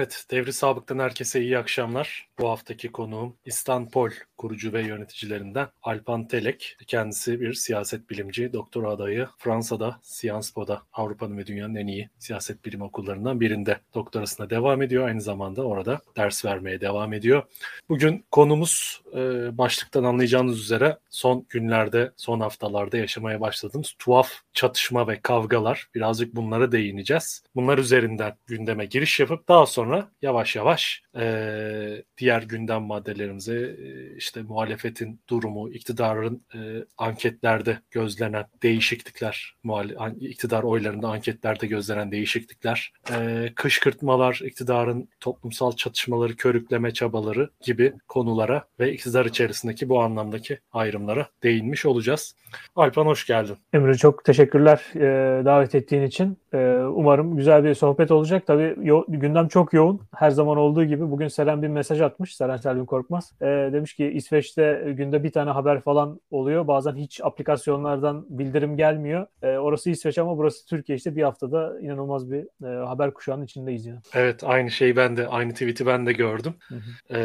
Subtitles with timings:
[0.00, 2.28] Evet, Devri Sabık'tan herkese iyi akşamlar.
[2.38, 6.76] Bu haftaki konuğum İstanbul kurucu ve yöneticilerinden Alpan Telek.
[6.86, 9.28] Kendisi bir siyaset bilimci, doktor adayı.
[9.38, 15.06] Fransa'da, Sciences Po'da Avrupa'nın ve dünyanın en iyi siyaset bilim okullarından birinde doktorasına devam ediyor.
[15.06, 17.42] Aynı zamanda orada ders vermeye devam ediyor.
[17.88, 19.18] Bugün konumuz e,
[19.58, 25.88] başlıktan anlayacağınız üzere son günlerde, son haftalarda yaşamaya başladığımız tuhaf çatışma ve kavgalar.
[25.94, 27.42] Birazcık bunlara değineceğiz.
[27.54, 34.42] Bunlar üzerinden gündeme giriş yapıp daha sonra yavaş yavaş e, diğer gündem maddelerimize e, işte
[34.42, 36.58] muhalefetin durumu, iktidarın e,
[36.98, 46.92] anketlerde gözlenen değişiklikler, muhale, iktidar oylarında anketlerde gözlenen değişiklikler, e, kışkırtmalar, iktidarın toplumsal çatışmaları, körükleme
[46.92, 52.36] çabaları gibi konulara ve iktidar içerisindeki bu anlamdaki ayrımlara değinmiş olacağız.
[52.76, 53.56] Alpan hoş geldin.
[53.72, 56.38] Emre çok teşekkürler e, davet ettiğin için.
[56.54, 56.58] E,
[56.94, 58.46] umarım güzel bir sohbet olacak.
[58.46, 60.00] Tabii yo- gündem çok yoğun.
[60.16, 62.36] Her zaman olduğu gibi bugün Seren bir mesaj atmış.
[62.36, 63.32] Seren Selvin Korkmaz.
[63.40, 66.66] E, demiş ki İsveç'te günde bir tane haber falan oluyor.
[66.66, 69.26] Bazen hiç aplikasyonlardan bildirim gelmiyor.
[69.42, 70.96] E, orası İsveç ama burası Türkiye.
[70.96, 73.98] işte bir haftada inanılmaz bir e, haber kuşağının içindeyiz yani.
[74.14, 76.54] Evet aynı şeyi ben de aynı tweet'i ben de gördüm.
[76.68, 77.16] Hı hı.
[77.18, 77.20] E,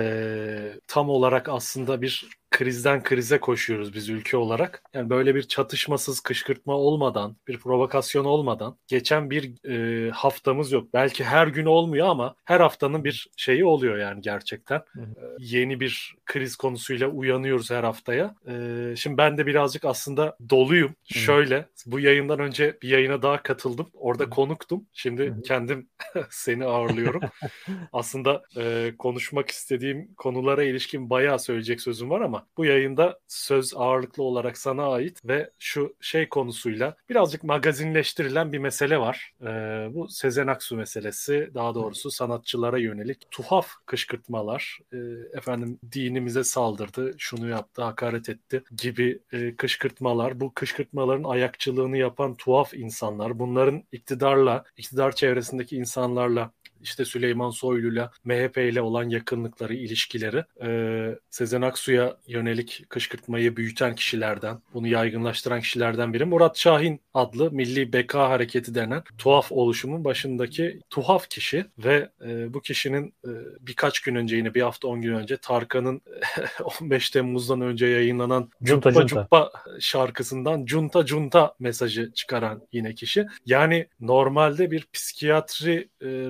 [0.88, 4.84] tam olarak aslında bir krizden krize koşuyoruz biz ülke olarak.
[4.94, 10.88] Yani böyle bir çatışmasız kışkırtma olmadan, bir provokasyon olmadan geçen bir e, haftamız yok.
[10.94, 14.82] Belki her gün olmuyor ama her haftanın bir şeyi oluyor yani gerçekten.
[14.92, 15.06] Hı hı.
[15.06, 18.36] E, yeni bir kriz konusuyla uyanıyoruz her haftaya.
[18.48, 20.96] E, şimdi ben de birazcık aslında doluyum.
[21.14, 21.20] Hı.
[21.20, 23.90] Şöyle bu yayından önce bir yayına daha katıldım.
[23.94, 24.30] Orada hı.
[24.30, 24.86] konuktum.
[24.94, 25.42] Şimdi hı.
[25.42, 25.90] kendim
[26.30, 27.22] seni ağırlıyorum.
[27.94, 34.24] aslında e, konuşmak istediğim konulara ilişkin bayağı söyleyecek sözüm var ama bu yayında söz ağırlıklı
[34.24, 39.34] olarak sana ait ve şu şey konusuyla birazcık magazinleştirilen bir mesele var.
[39.42, 39.46] Ee,
[39.94, 44.98] bu Sezen Aksu meselesi daha doğrusu sanatçılara yönelik tuhaf kışkırtmalar e,
[45.38, 50.40] efendim dinimize saldırdı, şunu yaptı, hakaret etti gibi e, kışkırtmalar.
[50.40, 56.52] Bu kışkırtmaların ayakçılığını yapan tuhaf insanlar bunların iktidarla, iktidar çevresindeki insanlarla
[56.86, 64.62] işte Süleyman Soylu'yla MHP ile olan yakınlıkları, ilişkileri e, Sezen Aksu'ya yönelik kışkırtmayı büyüten kişilerden,
[64.74, 71.30] bunu yaygınlaştıran kişilerden biri Murat Şahin adlı Milli Beka Hareketi denen tuhaf oluşumun başındaki tuhaf
[71.30, 75.38] kişi ve e, bu kişinin e, birkaç gün önce yine bir hafta on gün önce
[75.38, 76.02] Tarkan'ın
[76.82, 83.28] 15 Temmuz'dan önce yayınlanan Cunta Cunta, Cunta şarkısından Cunta Cunta mesajı çıkaran yine kişi.
[83.46, 86.30] Yani normalde bir psikiyatri e,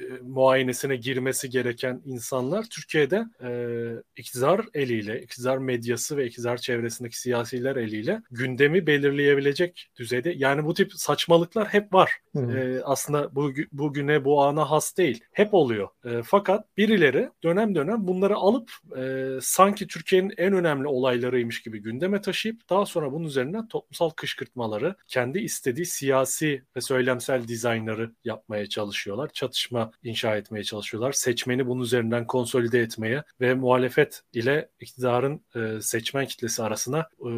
[0.21, 3.51] muayenesine girmesi gereken insanlar Türkiye'de e,
[4.17, 10.33] iktidar eliyle, iktidar medyası ve iktidar çevresindeki siyasiler eliyle gündemi belirleyebilecek düzeyde.
[10.37, 12.11] Yani bu tip saçmalıklar hep var.
[12.35, 15.23] E, aslında bu bugüne bu ana has değil.
[15.31, 15.89] Hep oluyor.
[16.05, 22.21] E, fakat birileri dönem dönem bunları alıp e, sanki Türkiye'nin en önemli olaylarıymış gibi gündeme
[22.21, 29.29] taşıyıp daha sonra bunun üzerinden toplumsal kışkırtmaları kendi istediği siyasi ve söylemsel dizaynları yapmaya çalışıyorlar.
[29.33, 31.11] Çatışma inşa etmeye çalışıyorlar.
[31.11, 37.31] Seçmeni bunun üzerinden konsolide etmeye ve muhalefet ile iktidarın e, seçmen kitlesi arasına e,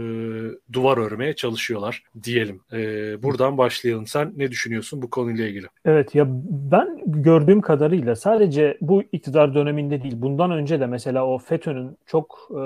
[0.73, 2.61] duvar örmeye çalışıyorlar diyelim.
[2.73, 2.77] E,
[3.23, 4.07] buradan başlayalım.
[4.07, 5.67] Sen ne düşünüyorsun bu konuyla ilgili?
[5.85, 11.37] Evet ya ben gördüğüm kadarıyla sadece bu iktidar döneminde değil bundan önce de mesela o
[11.37, 12.63] FETÖ'nün çok e,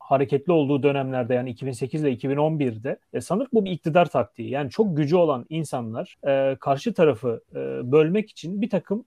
[0.00, 4.50] hareketli olduğu dönemlerde yani 2008 ile 2011'de e, sanırım bu bir iktidar taktiği.
[4.50, 9.04] Yani çok gücü olan insanlar e, karşı tarafı e, bölmek için bir takım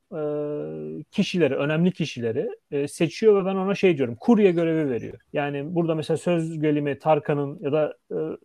[1.11, 2.49] kişileri, önemli kişileri
[2.87, 5.17] seçiyor ve ben ona şey diyorum, kurye görevi veriyor.
[5.33, 7.93] Yani burada mesela söz gelimi Tarkan'ın ya da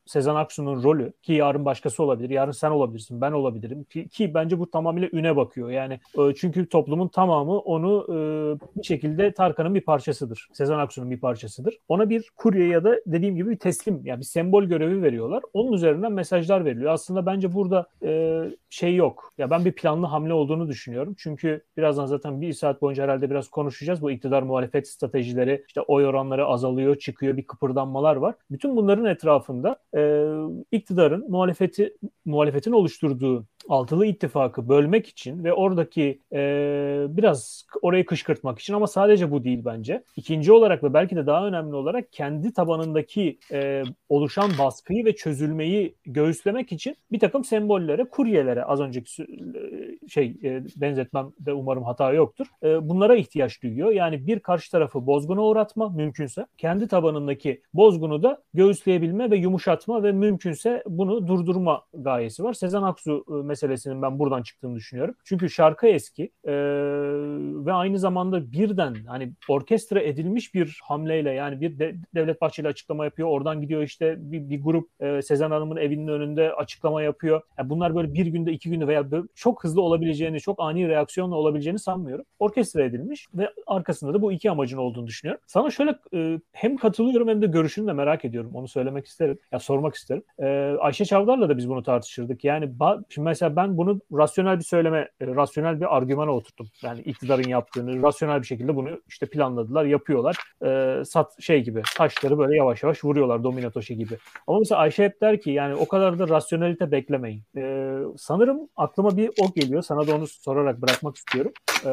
[0.07, 4.59] Sezen Aksu'nun rolü ki yarın başkası olabilir, yarın sen olabilirsin, ben olabilirim ki, ki bence
[4.59, 5.71] bu tamamıyla üne bakıyor.
[5.71, 6.01] Yani
[6.37, 8.07] çünkü toplumun tamamı onu
[8.77, 10.49] bir şekilde Tarkan'ın bir parçasıdır.
[10.53, 11.79] Sezen Aksu'nun bir parçasıdır.
[11.89, 15.43] Ona bir kurye ya da dediğim gibi bir teslim yani bir sembol görevi veriyorlar.
[15.53, 16.93] Onun üzerinden mesajlar veriliyor.
[16.93, 17.87] Aslında bence burada
[18.71, 19.33] şey yok.
[19.39, 21.15] Ya ben bir planlı hamle olduğunu düşünüyorum.
[21.19, 24.03] Çünkü birazdan zaten bir saat boyunca herhalde biraz konuşacağız.
[24.03, 28.35] Bu iktidar muhalefet stratejileri işte oy oranları azalıyor, çıkıyor, bir kıpırdanmalar var.
[28.51, 30.31] Bütün bunların etrafında e,
[30.73, 36.39] iktidarın muhalefeti muhalefetin oluşturduğu altılı ittifakı bölmek için ve oradaki e,
[37.09, 40.05] biraz orayı kışkırtmak için ama sadece bu değil bence.
[40.17, 45.95] İkinci olarak ve belki de daha önemli olarak kendi tabanındaki e, oluşan baskıyı ve çözülmeyi
[46.07, 49.29] göğüslemek için bir takım sembollere, kuryelere az önceki e,
[50.09, 52.47] şey e, benzetmem de umarım hata yoktur.
[52.63, 53.91] E, bunlara ihtiyaç duyuyor.
[53.93, 60.13] Yani bir karşı tarafı bozguna uğratma mümkünse kendi tabanındaki bozgunu da göğüsleyebilme ve yumuşatma ve
[60.13, 62.53] mümkünse bunu durdurma gayesi var.
[62.53, 65.15] Sezen Aksu e, meselesinin ben buradan çıktığını düşünüyorum.
[65.25, 66.53] Çünkü şarkı eski e,
[67.67, 73.05] ve aynı zamanda birden hani orkestra edilmiş bir hamleyle yani bir de, Devlet Bahçeli açıklama
[73.05, 73.29] yapıyor.
[73.29, 77.43] Oradan gidiyor işte bir, bir grup e, Sezen Hanım'ın evinin önünde açıklama yapıyor.
[77.59, 79.05] Yani bunlar böyle bir günde iki günde veya
[79.35, 82.25] çok hızlı olabileceğini, çok ani reaksiyonla olabileceğini sanmıyorum.
[82.39, 85.43] Orkestra edilmiş ve arkasında da bu iki amacın olduğunu düşünüyorum.
[85.47, 88.51] Sana şöyle e, hem katılıyorum hem de görüşünü de merak ediyorum.
[88.55, 89.39] Onu söylemek isterim.
[89.53, 90.23] Ya sormak isterim.
[90.39, 92.45] E, Ayşe Çavdar'la da biz bunu tartışırdık.
[92.45, 92.71] Yani
[93.09, 96.69] şimdi mesela ben bunu rasyonel bir söyleme, e, rasyonel bir argümana oturttum.
[96.83, 100.37] Yani iktidarın yaptığını rasyonel bir şekilde bunu işte planladılar, yapıyorlar.
[100.67, 104.19] E, sat şey gibi taşları böyle yavaş yavaş vuruyorlar domino taşı gibi.
[104.47, 107.43] Ama mesela Ayşe hep der ki yani o kadar da rasyonelite beklemeyin.
[107.57, 109.83] E, sanırım aklıma bir o geliyor.
[109.83, 111.53] Sana da onu sorarak bırakmak istiyorum.
[111.87, 111.91] E,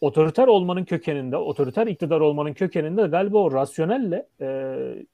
[0.00, 4.46] otoriter olmanın kökeninde, otoriter iktidar olmanın kökeninde galiba o rasyonelle e,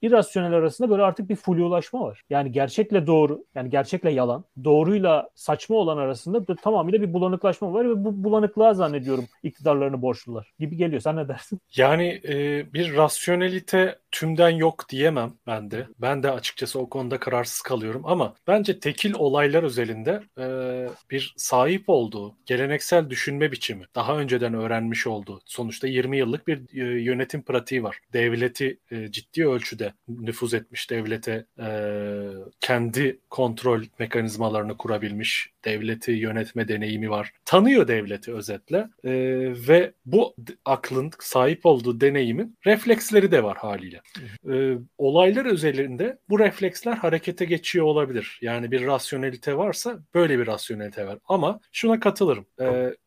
[0.03, 2.23] irrasyonel arasında böyle artık bir flulaşma var.
[2.31, 7.85] Yani gerçekle doğru, yani gerçekle yalan, doğruyla saçma olan arasında bir, tamamıyla bir bulanıklaşma var
[7.91, 11.01] ve bu bulanıklığa zannediyorum iktidarlarını borçlular gibi geliyor.
[11.03, 11.61] Sen ne dersin?
[11.77, 15.87] Yani e, bir rasyonelite tümden yok diyemem ben de.
[15.99, 20.47] Ben de açıkçası o konuda kararsız kalıyorum ama bence tekil olaylar özelinde e,
[21.11, 27.03] bir sahip olduğu geleneksel düşünme biçimi daha önceden öğrenmiş olduğu sonuçta 20 yıllık bir e,
[27.03, 27.99] yönetim pratiği var.
[28.13, 31.69] Devleti e, ciddi ölçüde nüfuz etmiş devlete e,
[32.61, 37.33] kendi kontrol mekanizmalarını kurabilmiş devleti yönetme deneyimi var.
[37.45, 39.13] Tanıyor devleti özetle e,
[39.69, 40.35] ve bu
[40.65, 44.00] aklın sahip olduğu deneyimin refleksleri de var haliyle.
[44.53, 48.39] E, olaylar özelinde bu refleksler harekete geçiyor olabilir.
[48.43, 51.19] Yani bir rasyonelite varsa böyle bir rasyonelite var.
[51.29, 52.47] Ama şuna katılırım.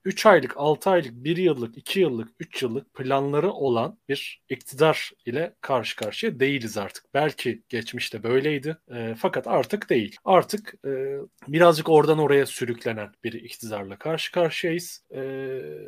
[0.06, 5.12] 3 e, aylık, 6 aylık, 1 yıllık, 2 yıllık, 3 yıllık planları olan bir iktidar
[5.26, 7.06] ile karşı karşıya değiliz artık.
[7.14, 10.16] Belki geçmişte böyleydi e, fakat artık değil.
[10.26, 11.18] Artık e,
[11.48, 15.04] birazcık oradan oraya sürüklenen bir iktidarla karşı karşıyayız.
[15.16, 15.22] E,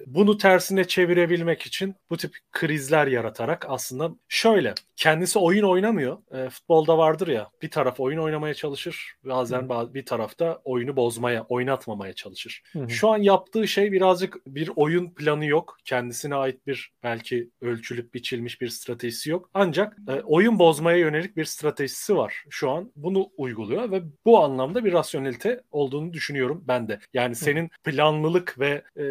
[0.06, 6.18] bunu tersine çevirebilmek için bu tip krizler yaratarak aslında şöyle kendisi oyun oynamıyor.
[6.32, 9.94] E, futbolda vardır ya bir taraf oyun oynamaya çalışır bazen Hı.
[9.94, 12.64] bir tarafta oyunu bozmaya, oynatmamaya çalışır.
[12.72, 12.90] Hı.
[12.90, 15.78] Şu an yaptığı şey birazcık bir oyun planı yok.
[15.86, 19.50] Kendisine ait bir belki ölçülüp biçilmiş bir stratejisi yok.
[19.54, 22.44] Ancak e, oyun bozmaya yönelik bir stratejisi var.
[22.50, 27.00] Şu an bunu uyguluyor ve bu anlamda bir rasyonelite olduğunu düşünüyorum ben de.
[27.14, 29.06] Yani senin planlılık ve e,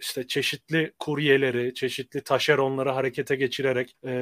[0.00, 4.12] işte çeşitli kuryeleri, çeşitli taşeronları harekete geçirerek, e,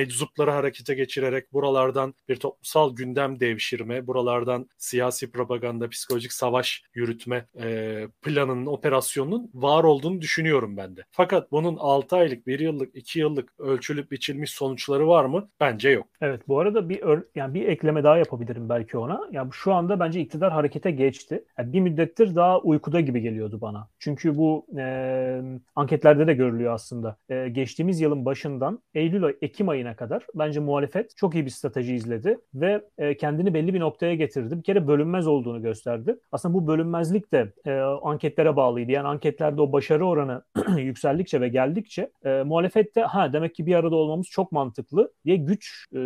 [0.00, 8.06] meczupları harekete geçirerek buralardan bir toplumsal gündem devşirme, buralardan siyasi propaganda, psikolojik savaş yürütme e,
[8.22, 11.04] planının, operasyonunun var olduğunu düşünüyorum ben de.
[11.10, 15.48] Fakat bunun 6 aylık, 1 yıllık, 2 yıllık ölçülüp biçilmiş sonuçları var mı?
[15.60, 16.06] Bence yok.
[16.20, 17.02] Evet bu arada bir
[17.34, 19.20] yani bir ekleme daha yapabilirim belki ona.
[19.32, 21.44] Yani şu anda bence iktidar harekete geçti.
[21.58, 23.88] Yani bir müddettir daha uykuda gibi geliyordu bana.
[23.98, 25.42] Çünkü bu e,
[25.74, 27.16] anketlerde de görülüyor aslında.
[27.28, 32.38] E, geçtiğimiz yılın başından Eylül Ekim ayına kadar bence muhalefet çok iyi bir strateji izledi
[32.54, 34.58] ve e, kendini belli bir noktaya getirdi.
[34.58, 36.18] Bir kere bölünmez olduğunu gösterdi.
[36.32, 38.92] Aslında bu bölünmezlik de e, anketlere bağlıydı.
[38.92, 40.42] Yani anketlerde o başarı oranı
[40.78, 45.36] yükseldikçe ve geldikçe e, muhalefet de ha demek ki bir arada olmamız çok mantıklı diye
[45.36, 46.00] güç e,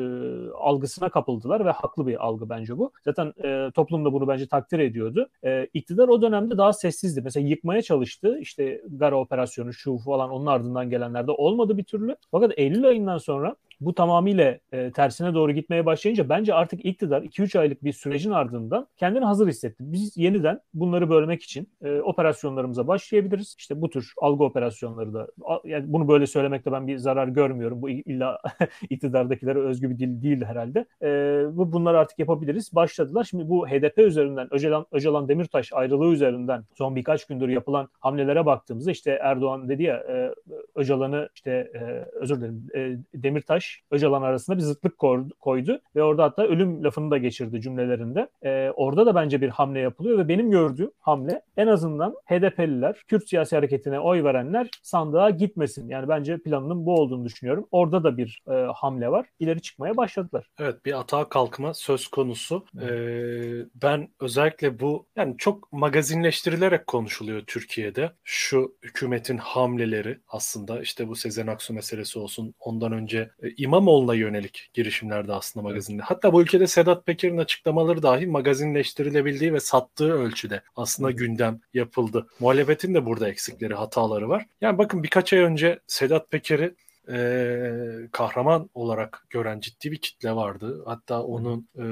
[0.54, 2.92] algısına kapıldılar ve haklı bir algı bence bu.
[3.04, 5.28] Zaten e, toplum da bunu bence takdir ediyordu.
[5.44, 7.20] E, iktidar o dönemde daha sessizdi.
[7.24, 8.38] Mesela yıkmaya çalıştı.
[8.40, 12.16] İşte Gara operasyonu şu falan onun ardından gelenlerde olmadı bir türlü.
[12.30, 17.58] Fakat Eylül ayından sonra bu tamamıyla e, tersine doğru gitmeye başlayınca bence artık iktidar 2-3
[17.58, 19.76] aylık bir sürecin ardından kendini hazır hissetti.
[19.80, 23.56] Biz yeniden bunları bölmek için e, operasyonlarımıza başlayabiliriz.
[23.58, 25.28] İşte bu tür algı operasyonları da
[25.64, 27.82] yani bunu böyle söylemekte ben bir zarar görmüyorum.
[27.82, 28.38] Bu illa
[28.90, 30.86] iktidardakilere özgü bir dil değil herhalde.
[31.02, 31.08] E,
[31.56, 32.74] bu bunları artık yapabiliriz.
[32.74, 33.24] Başladılar.
[33.24, 38.90] Şimdi bu HDP üzerinden Öcalan, Öcalan Demirtaş ayrılığı üzerinden son birkaç gündür yapılan hamlelere baktığımızda
[38.90, 40.34] işte Erdoğan dedi ya e,
[40.74, 41.80] Öcalan'ı işte e,
[42.20, 44.98] özür dilerim e, Demirtaş Öcalan arasında bir zıtlık
[45.40, 48.28] koydu ve orada hatta ölüm lafını da geçirdi cümlelerinde.
[48.42, 53.28] E, orada da bence bir hamle yapılıyor ve benim gördüğüm hamle en azından HDP'liler, Kürt
[53.28, 55.88] siyasi hareketine oy verenler sandığa gitmesin.
[55.88, 57.66] Yani bence planının bu olduğunu düşünüyorum.
[57.70, 59.26] Orada da bir e, hamle var.
[59.38, 60.50] İleri çıkmaya başladılar.
[60.58, 62.64] Evet bir atağa kalkma söz konusu.
[62.82, 68.12] Ee, ben özellikle bu yani çok magazinleştirilerek konuşuluyor Türkiye'de.
[68.24, 74.70] Şu hükümetin hamleleri aslında işte bu Sezen Aksu meselesi olsun ondan önce e, İmamoğlu'na yönelik
[74.74, 76.02] girişimlerde aslında magazinde.
[76.02, 82.26] Hatta bu ülkede Sedat Peker'in açıklamaları dahi magazinleştirilebildiği ve sattığı ölçüde aslında gündem yapıldı.
[82.40, 84.46] Muhalefetin de burada eksikleri, hataları var.
[84.60, 86.74] Yani bakın birkaç ay önce Sedat Peker'i
[87.12, 90.82] e, kahraman olarak gören ciddi bir kitle vardı.
[90.86, 91.84] Hatta onun e,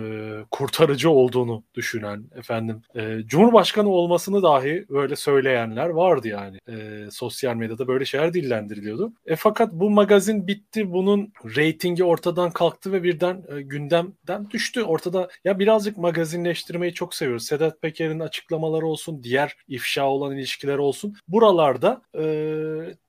[0.50, 6.58] kurtarıcı olduğunu düşünen efendim e, Cumhurbaşkanı olmasını dahi böyle söyleyenler vardı yani.
[6.68, 9.12] E, sosyal medyada böyle şeyler dillendiriliyordu.
[9.26, 10.92] E, fakat bu magazin bitti.
[10.92, 14.82] Bunun reytingi ortadan kalktı ve birden e, gündemden düştü.
[14.82, 17.46] Ortada ya birazcık magazinleştirmeyi çok seviyoruz.
[17.46, 21.16] Sedat Peker'in açıklamaları olsun, diğer ifşa olan ilişkiler olsun.
[21.28, 22.22] Buralarda e,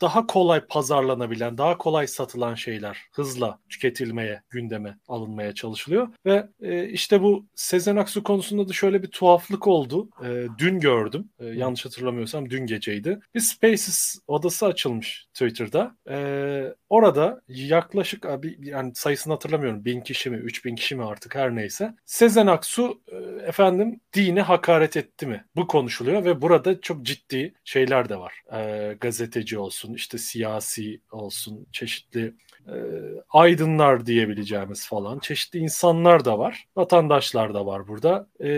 [0.02, 6.08] daha kolay pazarlanabilen, daha kolay satılan şeyler hızla tüketilmeye, gündeme alınmaya çalışılıyor.
[6.26, 10.10] Ve e, işte bu Sezen Aksu konusunda da şöyle bir tuhaflık oldu.
[10.26, 11.30] E, dün gördüm.
[11.40, 13.20] E, yanlış hatırlamıyorsam dün geceydi.
[13.36, 15.96] Bir Spaces odası açılmış Twitter'da.
[16.10, 16.16] E,
[16.94, 19.86] orada yaklaşık abi yani sayısını hatırlamıyorum.
[19.86, 21.96] Bin kişi mi, üç bin kişi mi artık her neyse.
[22.06, 23.16] Sezen Aksu e,
[23.48, 25.46] efendim dine hakaret etti mi?
[25.56, 28.34] Bu konuşuluyor ve burada çok ciddi şeyler de var.
[28.54, 32.34] E, gazeteci olsun, işte siyasi olsun, çeşitli
[32.68, 32.78] e,
[33.30, 36.66] aydınlar diyebileceğimiz falan çeşitli insanlar da var.
[36.76, 38.28] Vatandaşlar da var burada.
[38.44, 38.50] E,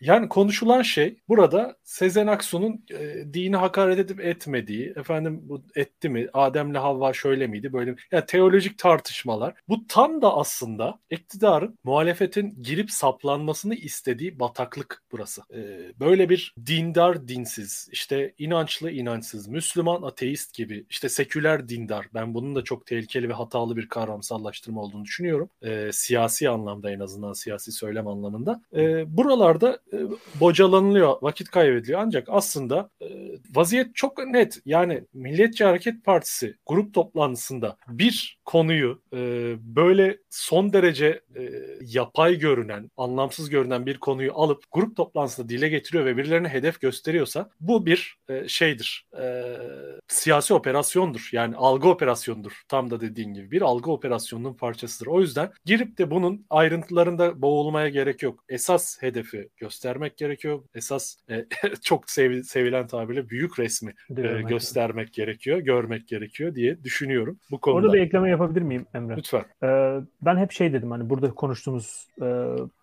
[0.00, 6.28] yani konuşulan şey burada Sezen Aksu'nun e, dini hakaret edip etmediği, efendim bu etti mi,
[6.32, 7.96] Adem'le Havva şöyle miydi böyle mi?
[8.12, 9.54] Yani teolojik tartışmalar.
[9.68, 15.42] Bu tam da aslında iktidarın muhalefetin girip saplanmasını istediği bataklık burası.
[15.54, 15.60] E,
[16.00, 22.06] böyle bir dindar dinsiz, işte inançlı inançsız, Müslüman ateist gibi, işte seküler dindar.
[22.14, 25.48] Ben bunun da çok tehlikeli ve hatalı bir kavramsallaştırma olduğunu düşünüyorum.
[25.62, 28.62] E, siyasi anlamda en azından siyasi söylem anlamında.
[28.76, 29.98] E, buralarda e,
[30.40, 32.00] bocalanılıyor, vakit kaybediliyor.
[32.00, 33.06] Ancak aslında e,
[33.54, 34.60] vaziyet çok net.
[34.64, 39.18] Yani Milliyetçi Hareket Partisi grup toplantısında bir konuyu e,
[39.60, 46.04] böyle son derece e, yapay görünen, anlamsız görünen bir konuyu alıp grup toplantısında dile getiriyor
[46.04, 49.06] ve birilerine hedef gösteriyorsa bu bir e, şeydir.
[49.20, 49.44] E,
[50.08, 51.28] siyasi operasyondur.
[51.32, 52.62] Yani algı operasyondur.
[52.68, 55.06] Tam da dediğin gibi bir algı operasyonunun parçasıdır.
[55.06, 58.44] O yüzden girip de bunun ayrıntılarında boğulmaya gerek yok.
[58.48, 60.62] Esas hedefi göstermek gerekiyor.
[60.74, 61.46] Esas e,
[61.82, 67.86] çok sev, sevilen tabirle büyük resmi e, göstermek gerekiyor, görmek gerekiyor diye düşünüyorum bu konuda.
[67.86, 69.16] Orada bir ekleme yapabilir miyim Emre?
[69.16, 69.44] Lütfen.
[69.62, 72.26] Ee, ben hep şey dedim hani burada konuştuğumuz e,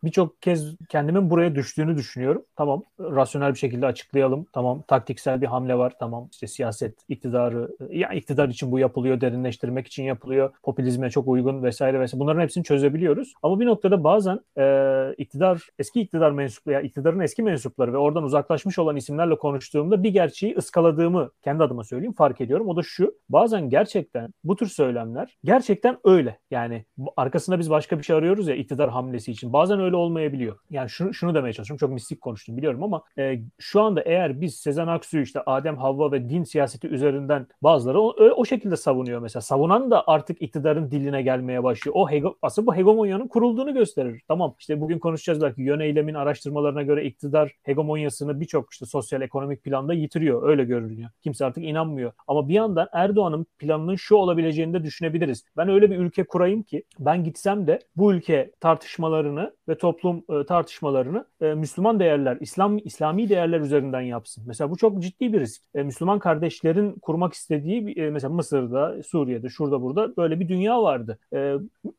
[0.03, 2.45] birçok kez kendimin buraya düştüğünü düşünüyorum.
[2.55, 4.45] Tamam rasyonel bir şekilde açıklayalım.
[4.53, 5.93] Tamam taktiksel bir hamle var.
[5.99, 10.40] Tamam işte siyaset iktidarı ya iktidar için bu yapılıyor, derinleştirmek için yapılıyor.
[10.63, 12.19] Popülizme çok uygun vesaire vesaire.
[12.19, 13.33] Bunların hepsini çözebiliyoruz.
[13.43, 18.23] Ama bir noktada bazen e, iktidar eski iktidar mensupları ya iktidarın eski mensupları ve oradan
[18.23, 22.67] uzaklaşmış olan isimlerle konuştuğumda bir gerçeği ıskaladığımı kendi adıma söyleyeyim fark ediyorum.
[22.67, 23.15] O da şu.
[23.29, 26.39] Bazen gerçekten bu tür söylemler gerçekten öyle.
[26.51, 26.85] Yani
[27.17, 29.53] arkasında biz başka bir şey arıyoruz ya iktidar hamlesi için.
[29.53, 30.57] Bazen öyle olmayabiliyor.
[30.69, 31.79] Yani şunu, şunu demeye çalışıyorum.
[31.79, 36.11] Çok mistik konuştum biliyorum ama e, şu anda eğer biz Sezen Aksu'yu işte Adem Havva
[36.11, 39.41] ve din siyaseti üzerinden bazıları o, o şekilde savunuyor mesela.
[39.41, 41.95] Savunan da artık iktidarın diline gelmeye başlıyor.
[41.97, 44.21] O hego, aslında bu hegemonyanın kurulduğunu gösterir.
[44.27, 49.63] Tamam işte bugün konuşacağız belki yön eylemin araştırmalarına göre iktidar hegemonyasını birçok işte sosyal ekonomik
[49.63, 50.49] planda yitiriyor.
[50.49, 51.09] Öyle görünüyor.
[51.23, 52.11] Kimse artık inanmıyor.
[52.27, 55.43] Ama bir yandan Erdoğan'ın planının şu olabileceğini de düşünebiliriz.
[55.57, 60.45] Ben öyle bir ülke kurayım ki ben gitsem de bu ülke tartışmalarını ve toplum e,
[60.45, 64.43] tartışmalarını e, Müslüman değerler, İslam İslami değerler üzerinden yapsın.
[64.47, 65.61] Mesela bu çok ciddi bir risk.
[65.75, 71.19] E, Müslüman kardeşlerin kurmak istediği mesela Mısır'da, Suriye'de, şurada burada böyle bir dünya vardı.
[71.33, 71.55] E,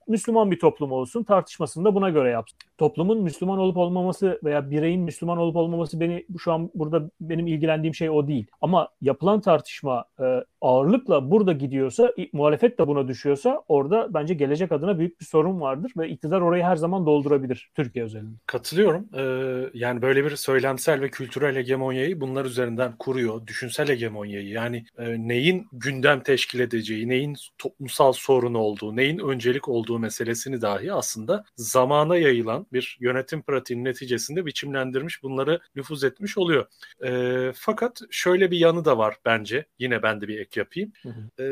[0.08, 2.58] Müslüman bir toplum olsun, tartışmasını da buna göre yapsın.
[2.78, 7.94] Toplumun Müslüman olup olmaması veya bireyin Müslüman olup olmaması beni şu an burada benim ilgilendiğim
[7.94, 8.46] şey o değil.
[8.60, 14.98] Ama yapılan tartışma e, ağırlıkla burada gidiyorsa, muhalefet de buna düşüyorsa orada bence gelecek adına
[14.98, 18.36] büyük bir sorun vardır ve iktidar orayı her zaman doldurabilir Türkiye özelinde.
[18.46, 19.08] Katılıyorum.
[19.14, 23.46] Ee, yani böyle bir söylemsel ve kültürel hegemonyayı bunlar üzerinden kuruyor.
[23.46, 29.98] Düşünsel hegemonyayı yani e, neyin gündem teşkil edeceği, neyin toplumsal sorun olduğu, neyin öncelik olduğu
[29.98, 36.66] meselesini dahi aslında zamana yayılan bir yönetim pratiğinin neticesinde biçimlendirmiş, bunları nüfuz etmiş oluyor.
[37.04, 39.66] E, fakat şöyle bir yanı da var bence.
[39.78, 40.92] Yine ben de bir ek yapayım.
[41.02, 41.42] Hı hı.
[41.42, 41.46] E,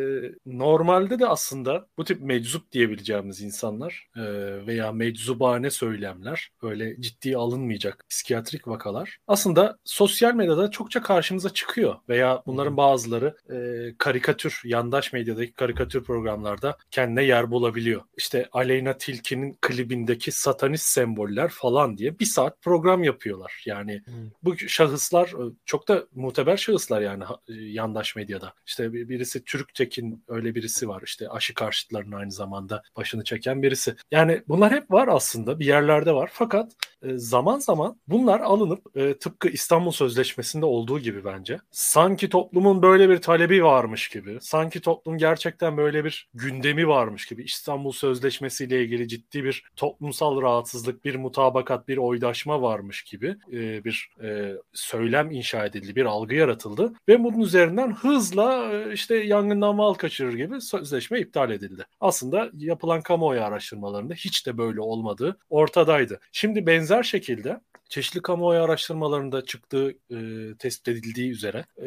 [0.46, 4.22] normalde de aslında bu tip meczup diyebileceğimiz insanlar e,
[4.66, 12.42] veya meczubane söylemler, böyle ciddiye alınmayacak psikiyatrik vakalar aslında sosyal medyada çokça karşımıza çıkıyor veya
[12.46, 16.04] bunların bazıları e, karikatür, yandaş medyadaki karikatür
[16.40, 18.02] programlarda kendine yer bulabiliyor.
[18.16, 23.62] İşte Aleyna Tilki'nin klibindeki satanist semboller falan diye bir saat program yapıyorlar.
[23.66, 24.30] Yani hmm.
[24.42, 28.54] bu şahıslar e, çok da muteber şahıslar yani e, yandaş medyada.
[28.66, 31.02] İşte birisi Türk Tekin öyle birisi var.
[31.04, 33.94] İşte aşı karşıtlarının aynı zamanda başını çeken birisi.
[34.10, 35.58] Yani bunlar hep var aslında.
[35.58, 36.30] Bir yer yerlerde var.
[36.32, 38.80] Fakat e, zaman zaman bunlar alınıp
[39.20, 45.18] tıpkı İstanbul Sözleşmesi'nde olduğu gibi bence sanki toplumun böyle bir talebi varmış gibi, sanki toplum
[45.18, 51.14] gerçekten böyle bir gündemi varmış gibi İstanbul Sözleşmesi ile ilgili ciddi bir toplumsal rahatsızlık, bir
[51.14, 57.24] mutabakat, bir oydaşma varmış gibi e, bir e, söylem inşa edildi, bir algı yaratıldı ve
[57.24, 61.86] bunun üzerinden hızla e, işte yangından mal kaçırır gibi sözleşme iptal edildi.
[62.00, 66.20] Aslında yapılan kamuoyu araştırmalarında hiç de böyle olmadığı ortadaydı.
[66.32, 67.60] Şimdi benzer şekilde
[67.90, 70.16] çeşitli kamuoyu araştırmalarında çıktığı e,
[70.58, 71.86] tespit edildiği üzere e,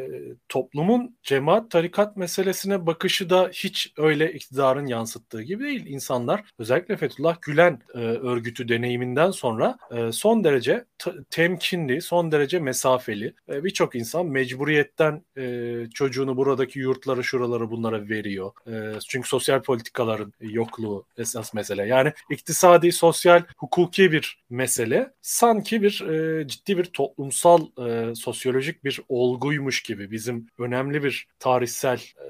[0.49, 5.85] toplumun cemaat tarikat meselesine bakışı da hiç öyle iktidarın yansıttığı gibi değil.
[5.85, 10.85] İnsanlar özellikle Fethullah Gülen e, örgütü deneyiminden sonra e, son derece
[11.29, 13.33] temkinli, son derece mesafeli.
[13.49, 18.51] E, Birçok insan mecburiyetten e, çocuğunu buradaki yurtları şuraları bunlara veriyor.
[18.67, 21.87] E, çünkü sosyal politikaların yokluğu esas mesele.
[21.87, 28.99] Yani iktisadi, sosyal, hukuki bir mesele sanki bir e, ciddi bir toplumsal, e, sosyolojik bir
[29.09, 32.27] olguymuş gibi bizim önemli bir tarihsel e,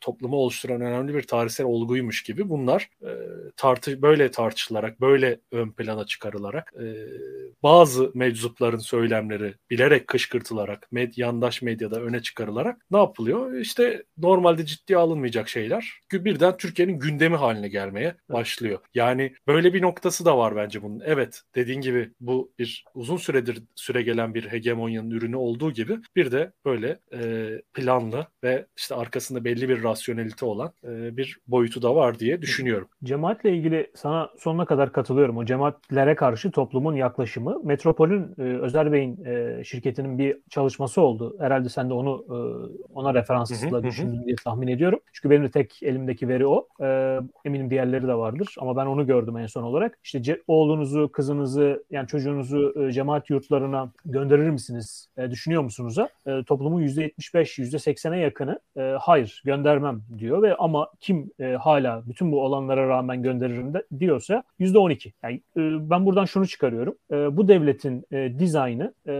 [0.00, 3.10] toplumu oluşturan önemli bir tarihsel olguymuş gibi bunlar e,
[3.56, 6.86] tartı böyle tartışılarak, böyle ön plana çıkarılarak e,
[7.62, 13.54] bazı meczupların söylemleri bilerek kışkırtılarak, med, yandaş medyada öne çıkarılarak ne yapılıyor?
[13.54, 18.78] İşte normalde ciddiye alınmayacak şeyler birden Türkiye'nin gündemi haline gelmeye başlıyor.
[18.94, 21.02] Yani böyle bir noktası da var bence bunun.
[21.04, 26.32] Evet dediğin gibi bu bir uzun süredir süre gelen bir hegemonyanın ürünü olduğu gibi bir
[26.32, 31.94] de böyle e, planlı ve işte arkasında belli bir rasyonelite olan e, bir boyutu da
[31.96, 32.88] var diye düşünüyorum.
[33.04, 35.36] Cemaatle ilgili sana sonuna kadar katılıyorum.
[35.36, 37.60] O cemaatlere karşı toplumun yaklaşımı.
[37.64, 41.36] Metropol'ün e, Özer Bey'in e, şirketinin bir çalışması oldu.
[41.40, 42.36] Herhalde sen de onu e,
[42.94, 45.00] ona referansla düşündün diye tahmin ediyorum.
[45.12, 46.68] Çünkü benim de tek elimdeki veri o.
[46.82, 49.98] E, eminim diğerleri de vardır ama ben onu gördüm en son olarak.
[50.04, 55.08] İşte ce- oğlunuzu, kızınızı yani çocuğunuzu e, cemaat yurtlarına gönderir misiniz?
[55.16, 55.98] E, düşünüyor musunuz?
[56.26, 62.02] E, toplumun %75, %80'e yakını e, hayır gönder göndermem diyor ve ama kim e, hala
[62.08, 65.12] bütün bu olanlara rağmen gönderirim de diyorsa %12.
[65.22, 66.94] Yani e, ben buradan şunu çıkarıyorum.
[67.12, 69.14] E, bu devletin e, dizaynı e,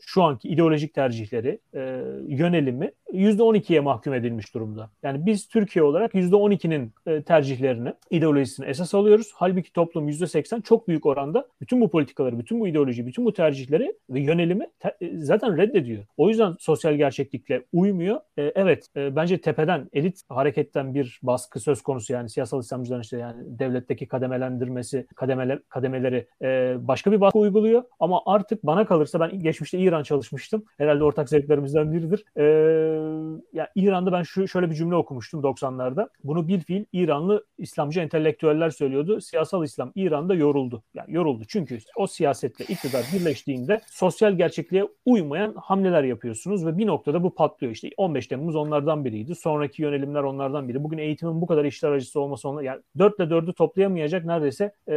[0.00, 1.80] şu anki ideolojik tercihleri, e,
[2.28, 4.90] yönelimi %12'ye mahkum edilmiş durumda.
[5.02, 9.30] Yani biz Türkiye olarak %12'nin e, tercihlerini, ideolojisini esas alıyoruz.
[9.34, 13.94] Halbuki toplum %80 çok büyük oranda bütün bu politikaları, bütün bu ideoloji, bütün bu tercihleri
[14.10, 14.66] ve yönelimi
[15.00, 16.04] e, zaten reddediyor.
[16.16, 18.20] O yüzden sosyal gerçeklikle uymuyor.
[18.36, 23.58] E, evet, bence tepeden, elit hareketten bir baskı söz konusu yani siyasal İslamcıların işte yani
[23.58, 26.26] devletteki kademelendirmesi, kademele, kademeleri
[26.88, 27.82] başka bir baskı uyguluyor.
[28.00, 30.64] Ama artık bana kalırsa ben geçmişte İran çalışmıştım.
[30.78, 32.24] Herhalde ortak zevklerimizden biridir.
[32.36, 32.97] E,
[33.52, 36.08] ya İran'da ben şu şöyle bir cümle okumuştum 90'larda.
[36.24, 39.20] Bunu bir fiil İranlı İslamcı entelektüeller söylüyordu.
[39.20, 40.82] Siyasal İslam İran'da yoruldu.
[40.94, 47.22] Yani yoruldu çünkü o siyasetle iktidar birleştiğinde sosyal gerçekliğe uymayan hamleler yapıyorsunuz ve bir noktada
[47.22, 47.72] bu patlıyor.
[47.72, 49.34] İşte 15 Temmuz onlardan biriydi.
[49.34, 50.84] Sonraki yönelimler onlardan biri.
[50.84, 54.94] Bugün eğitimin bu kadar işler acısı olması onunla yani 4 ile 4'ü toplayamayacak neredeyse e,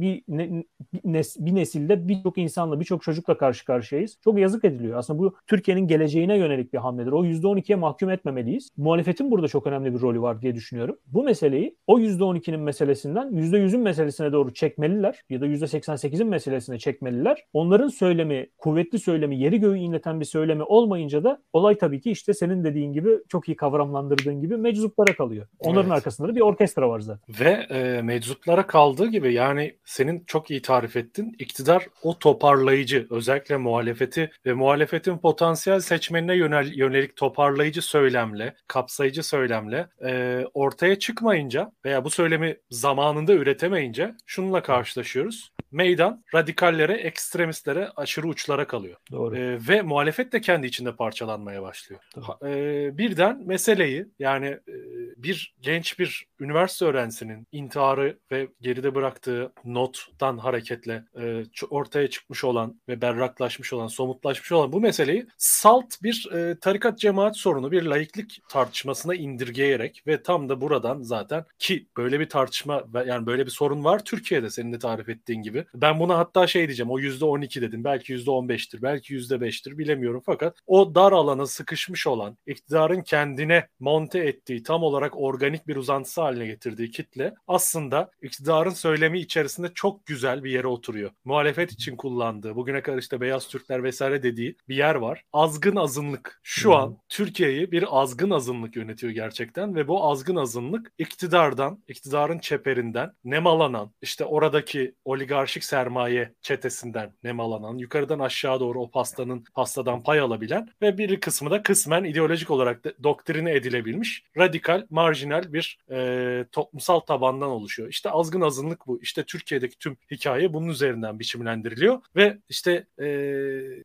[0.00, 0.64] bir ne,
[1.04, 4.18] nes, bir nesilde birçok insanla birçok çocukla karşı karşıyayız.
[4.24, 4.98] Çok yazık ediliyor.
[4.98, 7.12] Aslında bu Türkiye'nin geleceğine yönelik bir hamledir.
[7.18, 8.68] O %12'ye mahkum etmemeliyiz.
[8.76, 10.96] Muhalefetin burada çok önemli bir rolü var diye düşünüyorum.
[11.06, 17.44] Bu meseleyi o %12'nin meselesinden %100'ün meselesine doğru çekmeliler ya da %88'in meselesine çekmeliler.
[17.52, 22.34] Onların söylemi, kuvvetli söylemi, yeri göğü inleten bir söylemi olmayınca da olay tabii ki işte
[22.34, 25.46] senin dediğin gibi çok iyi kavramlandırdığın gibi meczuplara kalıyor.
[25.58, 25.96] Onların evet.
[25.96, 27.34] arkasında da bir orkestra var zaten.
[27.40, 31.36] Ve e, meczuplara kaldığı gibi yani senin çok iyi tarif ettin.
[31.38, 39.88] İktidar o toparlayıcı özellikle muhalefeti ve muhalefetin potansiyel seçmenine yönel, yönelik toparlayıcı söylemle, kapsayıcı söylemle
[40.04, 45.52] e, ortaya çıkmayınca veya bu söylemi zamanında üretemeyince şununla karşılaşıyoruz.
[45.72, 48.96] Meydan radikallere, ekstremistlere, aşırı uçlara kalıyor.
[49.10, 49.36] Doğru.
[49.36, 52.00] E, ve muhalefet de kendi içinde parçalanmaya başlıyor.
[52.44, 54.74] E, birden meseleyi yani e,
[55.16, 62.80] bir genç bir üniversite öğrencisinin intiharı ve geride bıraktığı nottan hareketle e, ortaya çıkmış olan
[62.88, 68.42] ve berraklaşmış olan, somutlaşmış olan bu meseleyi salt bir e, tarikat cemaat sorunu, bir laiklik
[68.48, 73.84] tartışmasına indirgeyerek ve tam da buradan zaten ki böyle bir tartışma yani böyle bir sorun
[73.84, 75.64] var Türkiye'de senin de tarif ettiğin gibi.
[75.74, 80.94] Ben buna hatta şey diyeceğim o %12 dedim belki %15'tir belki %5'tir bilemiyorum fakat o
[80.94, 86.90] dar alana sıkışmış olan iktidarın kendine monte ettiği tam olarak organik bir uzantısı haline getirdiği
[86.90, 91.10] kitle aslında iktidarın söylemi içerisinde çok güzel bir yere oturuyor.
[91.24, 95.24] Muhalefet için kullandığı, bugüne kadar işte beyaz Türkler vesaire dediği bir yer var.
[95.32, 96.40] Azgın azınlık.
[96.42, 96.87] Şu hmm.
[96.88, 103.90] An Türkiye'yi bir azgın azınlık yönetiyor gerçekten ve bu azgın azınlık iktidardan, iktidarın çeperinden nemalanan,
[104.02, 110.98] işte oradaki oligarşik sermaye çetesinden nemalanan, yukarıdan aşağı doğru o pastanın pastadan pay alabilen ve
[110.98, 117.50] bir kısmı da kısmen ideolojik olarak da doktrine edilebilmiş radikal, marjinal bir e, toplumsal tabandan
[117.50, 117.88] oluşuyor.
[117.88, 119.02] İşte azgın azınlık bu.
[119.02, 123.06] İşte Türkiye'deki tüm hikaye bunun üzerinden biçimlendiriliyor ve işte e,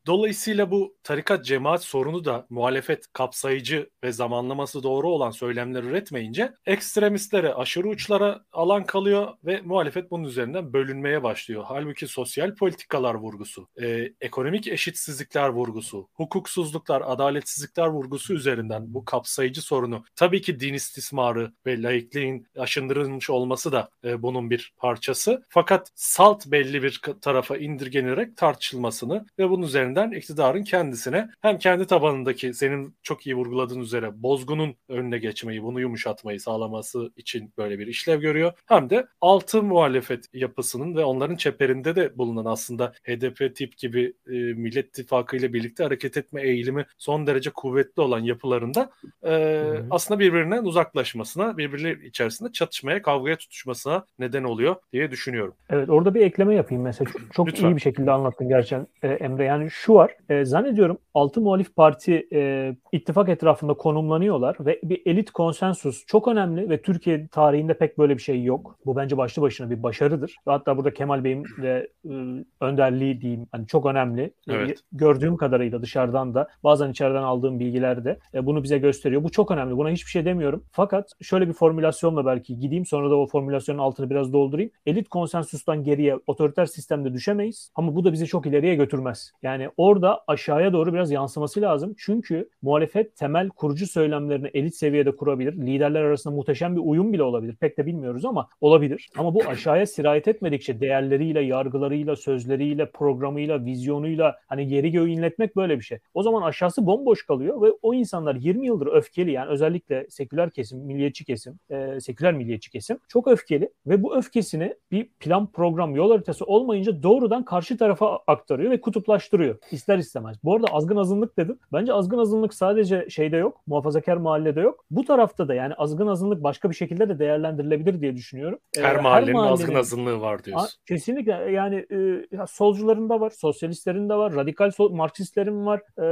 [0.05, 7.53] dolayısıyla bu tarikat cemaat sorunu da muhalefet kapsayıcı ve zamanlaması doğru olan söylemler üretmeyince ekstremistlere,
[7.53, 11.63] aşırı uçlara alan kalıyor ve muhalefet bunun üzerinden bölünmeye başlıyor.
[11.67, 20.03] Halbuki sosyal politikalar vurgusu, e, ekonomik eşitsizlikler vurgusu, hukuksuzluklar, adaletsizlikler vurgusu üzerinden bu kapsayıcı sorunu
[20.15, 25.45] tabii ki din istismarı ve laikliğin aşındırılmış olması da e, bunun bir parçası.
[25.49, 32.53] Fakat salt belli bir tarafa indirgenerek tartışılmasını ve bunun üzerinden iktidarın kendisine hem kendi tabanındaki
[32.53, 32.72] senin
[33.03, 38.53] çok iyi vurguladığın üzere bozgunun önüne geçmeyi, bunu yumuşatmayı sağlaması için böyle bir işlev görüyor.
[38.65, 44.31] Hem de altı muhalefet yapısının ve onların çeperinde de bulunan aslında HDP tip gibi e,
[44.33, 48.89] Millet İttifakı ile birlikte hareket etme eğilimi son derece kuvvetli olan yapılarında
[49.25, 55.53] e, aslında birbirinden uzaklaşmasına, birbirleri içerisinde çatışmaya, kavgaya tutuşmasına neden oluyor diye düşünüyorum.
[55.69, 57.11] Evet orada bir ekleme yapayım mesela.
[57.11, 59.45] Çok, çok iyi bir şekilde anlattın gerçekten e, Emre.
[59.45, 60.15] Yani şu var.
[60.29, 66.69] E, zannediyorum altı muhalif parti e, ittifak etrafında konumlanıyorlar ve bir elit konsensus çok önemli
[66.69, 68.79] ve Türkiye tarihinde pek böyle bir şey yok.
[68.85, 70.35] Bu bence başlı başına bir başarıdır.
[70.45, 72.13] Hatta burada Kemal Bey'in de e,
[72.61, 74.21] önderliği diyeyim hani çok önemli.
[74.21, 74.71] E, evet.
[74.71, 79.23] E, gördüğüm kadarıyla dışarıdan da bazen içeriden aldığım bilgilerde e, bunu bize gösteriyor.
[79.23, 79.77] Bu çok önemli.
[79.77, 80.63] Buna hiçbir şey demiyorum.
[80.71, 84.71] Fakat şöyle bir formülasyonla belki gideyim sonra da o formülasyonun altını biraz doldurayım.
[84.85, 89.31] Elit konsensustan geriye otoriter sistemde düşemeyiz ama bu da bizi çok ileriye götürmez.
[89.43, 91.95] Yani orada aşağıya doğru biraz yansıması lazım.
[91.97, 95.53] Çünkü muhalefet temel kurucu söylemlerini elit seviyede kurabilir.
[95.53, 97.55] Liderler arasında muhteşem bir uyum bile olabilir.
[97.55, 99.09] Pek de bilmiyoruz ama olabilir.
[99.17, 105.77] Ama bu aşağıya sirayet etmedikçe değerleriyle, yargılarıyla, sözleriyle, programıyla, vizyonuyla hani geri göğü inletmek böyle
[105.77, 105.99] bir şey.
[106.13, 110.79] O zaman aşağısı bomboş kalıyor ve o insanlar 20 yıldır öfkeli yani özellikle seküler kesim,
[110.79, 116.11] milliyetçi kesim, e, seküler milliyetçi kesim çok öfkeli ve bu öfkesini bir plan, program, yol
[116.11, 119.57] haritası olmayınca doğrudan karşı tarafa aktarıyor ve kutuplaştırıyor.
[119.71, 120.37] İster istemez.
[120.43, 121.59] Bu arada azgın azınlık dedim.
[121.73, 124.85] Bence azgın azınlık sadece şeyde yok, muhafazakar mahallede yok.
[124.91, 128.59] Bu tarafta da yani azgın azınlık başka bir şekilde de değerlendirilebilir diye düşünüyorum.
[128.75, 130.69] Her, ee, mahallenin, her mahallenin azgın azınlığı var diyorsun.
[130.85, 136.05] Kesinlikle yani e, solcuların da var, sosyalistlerin de var, radikal sol, Marksistlerin var, e,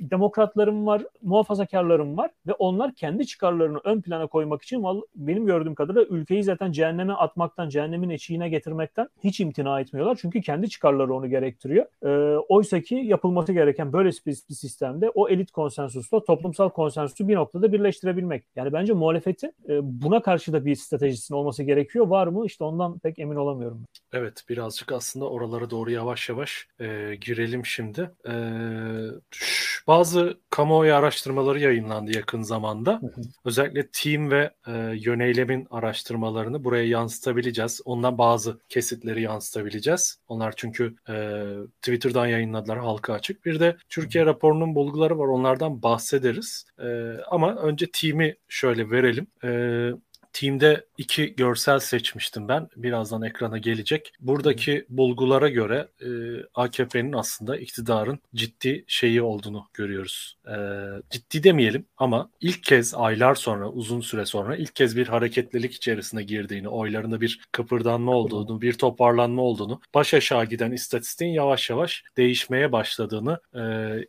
[0.00, 4.84] demokratların var, muhafazakarların var ve onlar kendi çıkarlarını ön plana koymak için
[5.16, 10.18] benim gördüğüm kadarıyla ülkeyi zaten cehenneme atmaktan, cehennemin eşiğine getirmekten hiç imtina etmiyorlar.
[10.20, 11.86] Çünkü kendi çıkarları onu gerektiriyor.
[12.04, 14.32] E, Oysa ki yapılması gereken böyle bir
[14.98, 18.44] sistemde o elit konsensusla toplumsal konsensusu bir noktada birleştirebilmek.
[18.56, 22.06] Yani bence muhalefetin e, buna karşı da bir stratejisinin olması gerekiyor.
[22.06, 22.46] Var mı?
[22.46, 23.84] İşte ondan pek emin olamıyorum.
[24.12, 28.10] Evet birazcık aslında oralara doğru yavaş yavaş e, girelim şimdi.
[28.28, 28.34] E,
[29.86, 33.00] bazı kamuoyu araştırmaları yayınlandı yakın zamanda.
[33.44, 37.80] Özellikle team ve e, yöneylemin araştırmalarını buraya yansıtabileceğiz.
[37.84, 40.18] Ondan bazı kesitleri yansıtabileceğiz.
[40.28, 41.14] Onlar çünkü e,
[41.82, 43.44] Twitter'dan yayınladılar halka açık.
[43.44, 45.26] Bir de Türkiye raporunun bulguları var.
[45.26, 46.66] Onlardan bahsederiz.
[46.78, 46.86] E,
[47.30, 49.26] ama önce team'i şöyle verelim.
[49.44, 49.48] E,
[50.32, 52.68] Team'de iki görsel seçmiştim ben.
[52.76, 54.12] Birazdan ekrana gelecek.
[54.20, 56.08] Buradaki bulgulara göre e,
[56.54, 60.38] AKP'nin aslında iktidarın ciddi şeyi olduğunu görüyoruz.
[60.46, 60.56] E,
[61.10, 66.22] ciddi demeyelim ama ilk kez aylar sonra, uzun süre sonra ilk kez bir hareketlilik içerisine
[66.22, 72.72] girdiğini, oylarında bir kıpırdanma olduğunu, bir toparlanma olduğunu, baş aşağı giden istatistiğin yavaş yavaş değişmeye
[72.72, 73.62] başladığını e,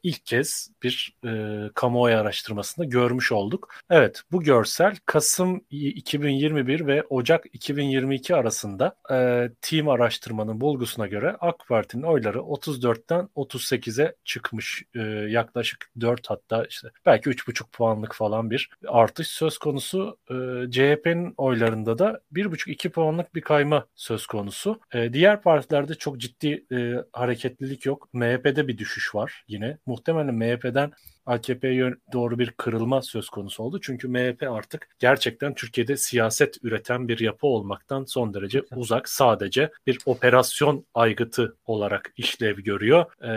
[0.03, 3.73] ilk kez bir e, kamuoyu araştırmasında görmüş olduk.
[3.89, 5.61] Evet bu görsel Kasım
[6.09, 14.15] 2021 ve Ocak 2022 arasında e, team araştırmanın bulgusuna göre AK Parti'nin oyları 34'ten 38'e
[14.23, 14.83] çıkmış.
[14.95, 20.17] E, yaklaşık 4 hatta işte belki 3,5 puanlık falan bir artış söz konusu.
[20.29, 20.33] E,
[20.71, 24.79] CHP'nin oylarında da 1,5-2 puanlık bir kayma söz konusu.
[24.93, 28.09] E, diğer partilerde çok ciddi e, hareketlilik yok.
[28.13, 29.77] MHP'de bir düşüş var yine.
[29.85, 30.91] Muhtemelen MHP'den
[31.29, 33.79] AKP'ye doğru bir kırılma söz konusu oldu.
[33.81, 39.09] Çünkü MHP artık gerçekten Türkiye'de siyaset üreten bir yapı olmaktan son derece uzak.
[39.09, 43.05] Sadece bir operasyon aygıtı olarak işlev görüyor.
[43.21, 43.29] Ee,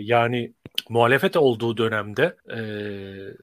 [0.00, 0.54] yani
[0.88, 2.58] muhalefet olduğu dönemde e,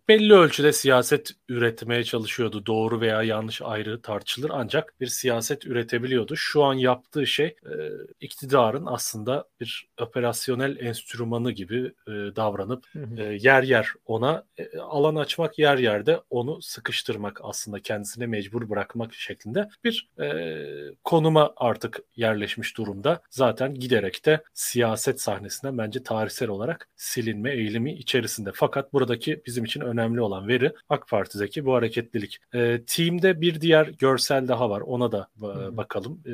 [0.07, 2.65] belli ölçüde siyaset üretmeye çalışıyordu.
[2.65, 6.35] Doğru veya yanlış ayrı tartışılır ancak bir siyaset üretebiliyordu.
[6.35, 7.75] Şu an yaptığı şey e,
[8.19, 12.85] iktidarın aslında bir operasyonel enstrümanı gibi e, davranıp
[13.17, 19.13] E, yer yer ona e, alan açmak yer yerde onu sıkıştırmak aslında kendisine mecbur bırakmak
[19.13, 20.57] şeklinde bir e,
[21.03, 23.21] konuma artık yerleşmiş durumda.
[23.29, 28.51] Zaten giderek de siyaset sahnesinden bence tarihsel olarak silinme eğilimi içerisinde.
[28.53, 32.39] Fakat buradaki bizim için önemli olan veri AK Parti'deki bu hareketlilik.
[32.53, 34.81] E, team'de bir diğer görsel daha var.
[34.81, 36.21] Ona da e, bakalım.
[36.25, 36.33] E,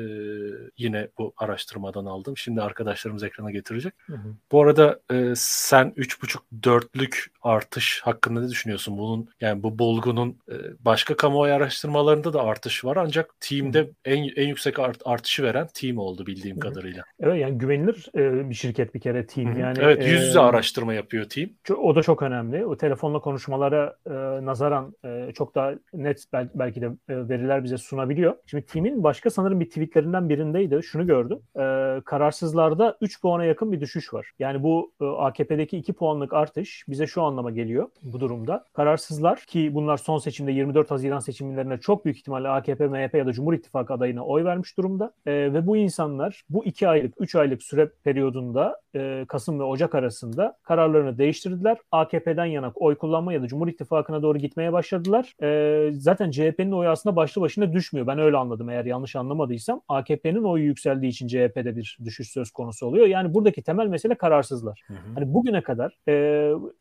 [0.78, 2.36] yine bu araştırmadan aldım.
[2.36, 3.94] Şimdi arkadaşlarımız ekrana getirecek.
[4.06, 4.34] Hı hı.
[4.52, 8.98] Bu arada e, sen 3,5-4'lük artış hakkında ne düşünüyorsun?
[8.98, 14.48] Bunun yani bu bulgunun e, başka kamuoyu araştırmalarında da artış var ancak team'de en en
[14.48, 17.02] yüksek art, artışı veren team oldu bildiğim hı kadarıyla.
[17.20, 19.54] Evet yani güvenilir e, bir şirket bir kere team.
[19.54, 19.58] Hı.
[19.58, 21.50] Yani Evet yüz yüze e, araştırma yapıyor team.
[21.78, 22.66] O da çok önemli.
[22.66, 24.10] O telefonla konuşmalara e,
[24.44, 28.34] nazaran e, çok daha net bel, belki de e, veriler bize sunabiliyor.
[28.46, 30.80] Şimdi team'in başka sanırım bir tweetlerinden birindeydi.
[30.82, 31.38] Şunu gördüm.
[31.56, 34.30] E, kararsızlarda 3 puana yakın bir düşüş var.
[34.38, 38.64] Yani bu e, AKP'deki 2 puanlık artış bize şu anlama geliyor bu durumda.
[38.72, 43.32] Kararsızlar ki bunlar son seçimde 24 Haziran seçimlerine çok büyük ihtimalle AKP, MHP ya da
[43.32, 45.12] Cumhur İttifakı adayına oy vermiş durumda.
[45.26, 49.94] E, ve bu insanlar bu 2 aylık, 3 aylık süre periyodunda e, Kasım ve Ocak
[49.94, 51.78] arasında kararlarını değiştirdiler.
[51.92, 55.34] AKP'den yana oy kullanma ya da Cumhur İttifakı'na doğru gitmeye başladılar.
[55.42, 58.06] E, zaten CHP'nin oyu aslında başlı başına düşmüyor.
[58.06, 59.80] Ben öyle anladım eğer yanlış anlamadıysam.
[59.88, 63.06] AKP'nin oyu yükseldiği için CHP'de bir düşüş söz konusu oluyor.
[63.06, 64.82] Yani buradaki temel mesele kararsızlar.
[64.86, 65.14] Hı hı.
[65.14, 66.14] Hani bugüne kadar e,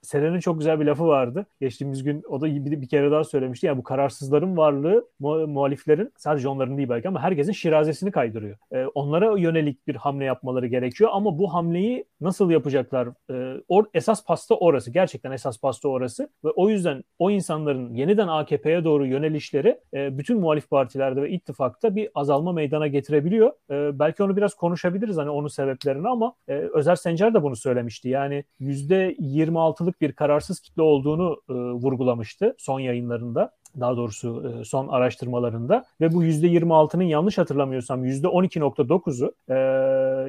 [0.02, 1.46] Seren'in çok güzel bir lafı vardı.
[1.62, 3.68] Geçtiğimiz gün o da bir, bir kere daha söylemişti.
[3.68, 8.58] Yani bu kararsızların varlığı mu, muhaliflerin sadece onların değil belki ama herkesin şirazesini kaydırıyor.
[8.72, 13.10] E, onlara yönelik bir hamle yapmaları gerekiyor ama bu hamleyi nasıl yapacaklar?
[13.32, 14.92] E, or, esas pasta orası.
[14.92, 16.30] Gerçekten esas pasta orası.
[16.46, 21.96] Ve o yüzden o insanların yeniden AKP'ye doğru yönelişleri e, bütün muhalif partilerde ve ittifakta
[21.96, 23.52] bir azalma meydana getirebiliyor.
[23.70, 28.10] E, belki onu biraz konuşabiliriz hani onun sebeplerini ama e, Özer Sencer de bunu söylemişti.
[28.10, 35.86] Yani %26'lık bir kararsız kitle olduğunu e, vurgulamıştı son yayınlarında daha doğrusu e, son araştırmalarında
[36.02, 39.54] ve bu %26'nın yanlış hatırlamıyorsam %12.9'u e,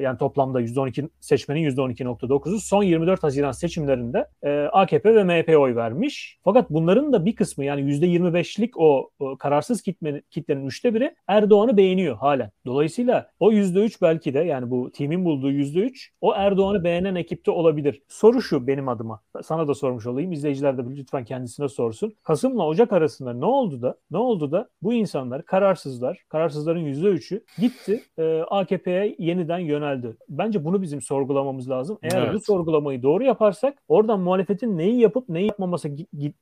[0.01, 6.39] yani toplamda %12 seçmenin %12.9'u son 24 Haziran seçimlerinde e, AKP ve MHP oy vermiş.
[6.43, 11.77] Fakat bunların da bir kısmı yani %25'lik o, o kararsız kitmenin, kitlenin üçte biri Erdoğan'ı
[11.77, 12.51] beğeniyor halen.
[12.65, 18.01] Dolayısıyla o %3 belki de yani bu timin bulduğu %3 o Erdoğan'ı beğenen ekipte olabilir.
[18.07, 19.21] Soru şu benim adıma.
[19.43, 20.31] Sana da sormuş olayım.
[20.31, 22.13] İzleyiciler de lütfen kendisine sorsun.
[22.23, 27.43] Kasım'la Ocak arasında ne oldu da ne oldu da bu insanlar kararsızlar, kararsızların yüzde üçü
[27.57, 30.17] gitti e, AKP'ye yeniden yöneldi.
[30.29, 31.97] Bence bunu bizim sorgulamamız lazım.
[32.03, 32.33] Eğer evet.
[32.33, 35.89] bu sorgulamayı doğru yaparsak oradan muhalefetin neyi yapıp neyi yapmaması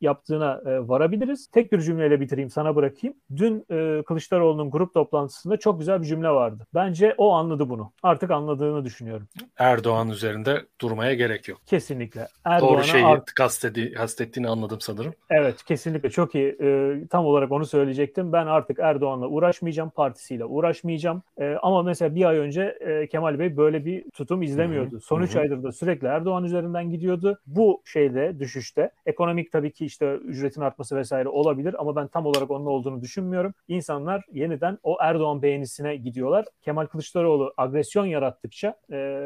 [0.01, 1.47] yaptığına e, varabiliriz.
[1.47, 3.15] Tek bir cümleyle bitireyim sana bırakayım.
[3.35, 6.67] Dün e, Kılıçdaroğlu'nun grup toplantısında çok güzel bir cümle vardı.
[6.73, 7.91] Bence o anladı bunu.
[8.03, 9.27] Artık anladığını düşünüyorum.
[9.57, 11.59] Erdoğan üzerinde durmaya gerek yok.
[11.65, 12.27] Kesinlikle.
[12.45, 15.13] Erdoğan'a Doğru şeyi kastedi, kastettiğini anladım sanırım.
[15.29, 16.55] Evet kesinlikle çok iyi.
[16.59, 16.65] E,
[17.09, 18.33] tam olarak onu söyleyecektim.
[18.33, 21.23] Ben artık Erdoğan'la uğraşmayacağım, partisiyle uğraşmayacağım.
[21.37, 24.99] E, ama mesela bir ay önce e, Kemal Bey böyle bir tutum izlemiyordu.
[24.99, 27.39] Son 3 aydır da sürekli Erdoğan üzerinden gidiyordu.
[27.47, 28.91] Bu şeyde, düşüşte.
[29.05, 33.53] Ekonomik tabii ki işte ücretin artması vesaire olabilir ama ben tam olarak onun olduğunu düşünmüyorum.
[33.67, 36.45] İnsanlar yeniden o Erdoğan beğenisine gidiyorlar.
[36.61, 39.19] Kemal Kılıçdaroğlu agresyon yarattıkça e,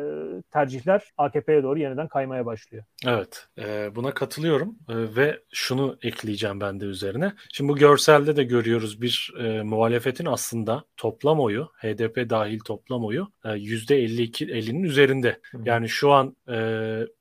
[0.52, 2.84] tercihler AKP'ye doğru yeniden kaymaya başlıyor.
[3.06, 7.34] Evet, e, buna katılıyorum e, ve şunu ekleyeceğim ben de üzerine.
[7.54, 13.28] Şimdi bu görselde de görüyoruz bir e, muhalefetin aslında toplam oyu, HDP dahil toplam oyu
[13.46, 15.40] e, %52-50'nin üzerinde.
[15.52, 15.62] Hı hı.
[15.66, 16.58] Yani şu an e,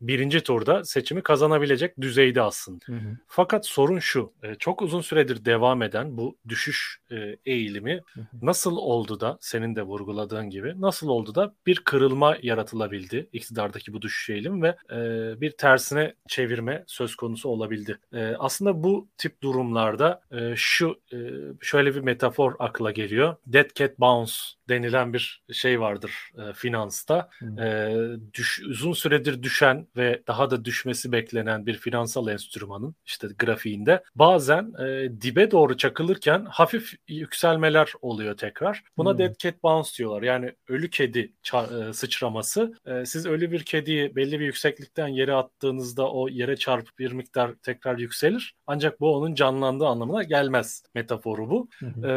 [0.01, 2.85] birinci turda seçimi kazanabilecek düzeyde aslında.
[2.87, 3.17] Hı hı.
[3.27, 8.27] Fakat sorun şu, e, çok uzun süredir devam eden bu düşüş e, eğilimi hı hı.
[8.43, 14.03] nasıl oldu da senin de vurguladığın gibi nasıl oldu da bir kırılma yaratılabildi iktidardaki bu
[14.03, 14.97] düşüş eğilimi ve e,
[15.41, 17.99] bir tersine çevirme söz konusu olabildi.
[18.13, 21.17] E, aslında bu tip durumlarda e, şu e,
[21.61, 23.37] şöyle bir metafor akla geliyor.
[23.47, 24.33] Dead Cat Bounce
[24.69, 26.31] denilen bir şey vardır.
[26.39, 27.59] E, finansta hmm.
[27.59, 27.97] e,
[28.35, 34.73] düş, uzun süredir düşen ve daha da düşmesi beklenen bir finansal enstrümanın işte grafiğinde bazen
[34.87, 38.83] e, dibe doğru çakılırken hafif yükselmeler oluyor tekrar.
[38.97, 39.19] Buna hmm.
[39.19, 40.23] dead cat bounce diyorlar.
[40.23, 42.75] Yani ölü kedi e, sıçraması.
[42.87, 47.55] E, siz ölü bir kediyi belli bir yükseklikten yere attığınızda o yere çarpıp bir miktar
[47.63, 48.55] tekrar yükselir.
[48.67, 51.69] Ancak bu onun canlandığı anlamına gelmez metaforu bu.
[52.07, 52.11] E,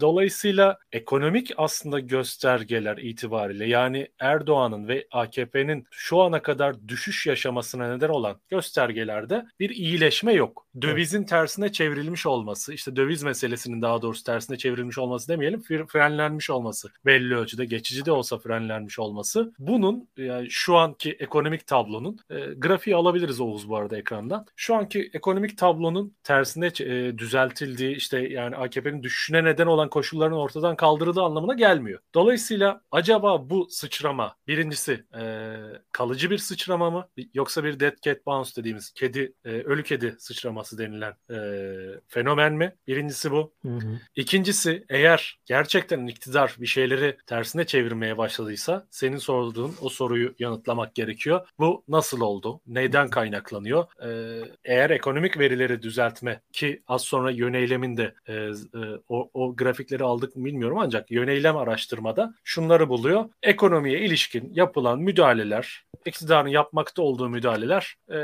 [0.00, 8.08] dolayısıyla ekonomik aslında göstergeler itibariyle yani Erdoğan'ın ve AKP'nin şu ana kadar düşüş yaşamasına neden
[8.08, 10.66] olan göstergelerde bir iyileşme yok.
[10.82, 11.28] Dövizin evet.
[11.28, 17.36] tersine çevrilmiş olması, işte döviz meselesinin daha doğrusu tersine çevrilmiş olması demeyelim, frenlenmiş olması, belli
[17.36, 19.52] ölçüde geçici de olsa frenlenmiş olması.
[19.58, 24.46] Bunun yani şu anki ekonomik tablonun e, grafiği alabiliriz Oğuz bu arada ekrandan.
[24.56, 30.76] Şu anki ekonomik tablonun tersine e, düzeltildiği işte yani AKP'nin düşüşüne neden olan koşulların ortadan
[30.76, 32.00] kaldırıldığı anlamına gelmiyor.
[32.14, 35.56] Dolayısıyla acaba bu sıçrama birincisi e,
[35.92, 40.78] kalıcı bir sıçrama mı yoksa bir dead cat bounce dediğimiz kedi e, ölü kedi sıçraması
[40.78, 41.36] denilen e,
[42.08, 42.74] fenomen mi?
[42.86, 43.52] Birincisi bu.
[43.62, 44.00] Hı hı.
[44.16, 51.48] İkincisi eğer gerçekten iktidar bir şeyleri tersine çevirmeye başladıysa senin sorduğun o soruyu yanıtlamak gerekiyor.
[51.58, 52.60] Bu nasıl oldu?
[52.66, 53.86] Neyden kaynaklanıyor?
[54.04, 58.50] Ee, eğer ekonomik verileri düzeltme ki az sonra yöneylemin de e, e,
[59.08, 63.24] o, o grafikleri aldık mı bilmiyorum ancak yöneylem araştırmada şunları buluyor.
[63.42, 68.18] Ekonomiye ilişkin yapılan müdahaleler, iktidarın yapmakta olduğu müdahaleler e,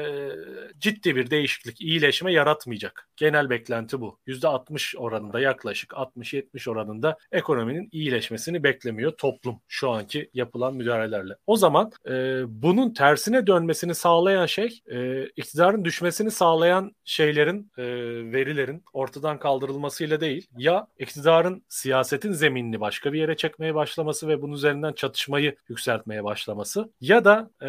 [0.78, 3.08] ciddi bir değişiklik, iyileşme yaratmayacak.
[3.16, 4.18] Genel beklenti bu.
[4.26, 11.32] %60 oranında yaklaşık 60-70 oranında ekonominin iyileşmesini beklemiyor toplum şu anki yapılan müdahalelerle.
[11.46, 17.84] O zaman e, bunun tersine dönmesini sağlayan şey e, iktidarın düşmesini sağlayan şeylerin e,
[18.32, 24.52] verilerin ortadan kaldırılmasıyla değil ya iktidarın siyasetin zeminini başka bir yere çekmeye başlaması ve bunun
[24.52, 27.67] üzerinden çatışmayı yükseltmeye başlaması ya da e,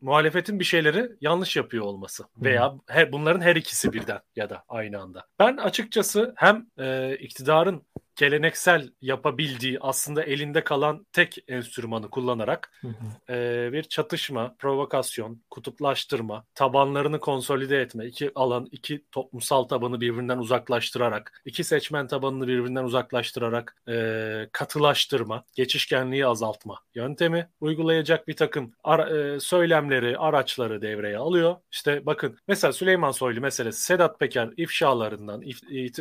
[0.00, 5.00] muhalefetin bir şeyleri yanlış yapıyor olması veya her, bunların her ikisi birden ya da aynı
[5.00, 5.26] anda.
[5.38, 7.86] Ben açıkçası hem e, iktidarın
[8.20, 13.34] geleneksel yapabildiği aslında elinde kalan tek enstrümanı kullanarak hı hı.
[13.34, 21.42] E, bir çatışma, provokasyon, kutuplaştırma, tabanlarını konsolide etme, iki alan, iki toplumsal tabanı birbirinden uzaklaştırarak,
[21.44, 29.40] iki seçmen tabanını birbirinden uzaklaştırarak e, katılaştırma, geçişkenliği azaltma yöntemi uygulayacak bir takım ara, e,
[29.40, 31.56] söylemleri, araçları devreye alıyor.
[31.72, 35.58] İşte bakın mesela Süleyman Soylu meselesi Sedat Peker ifşalarından, if,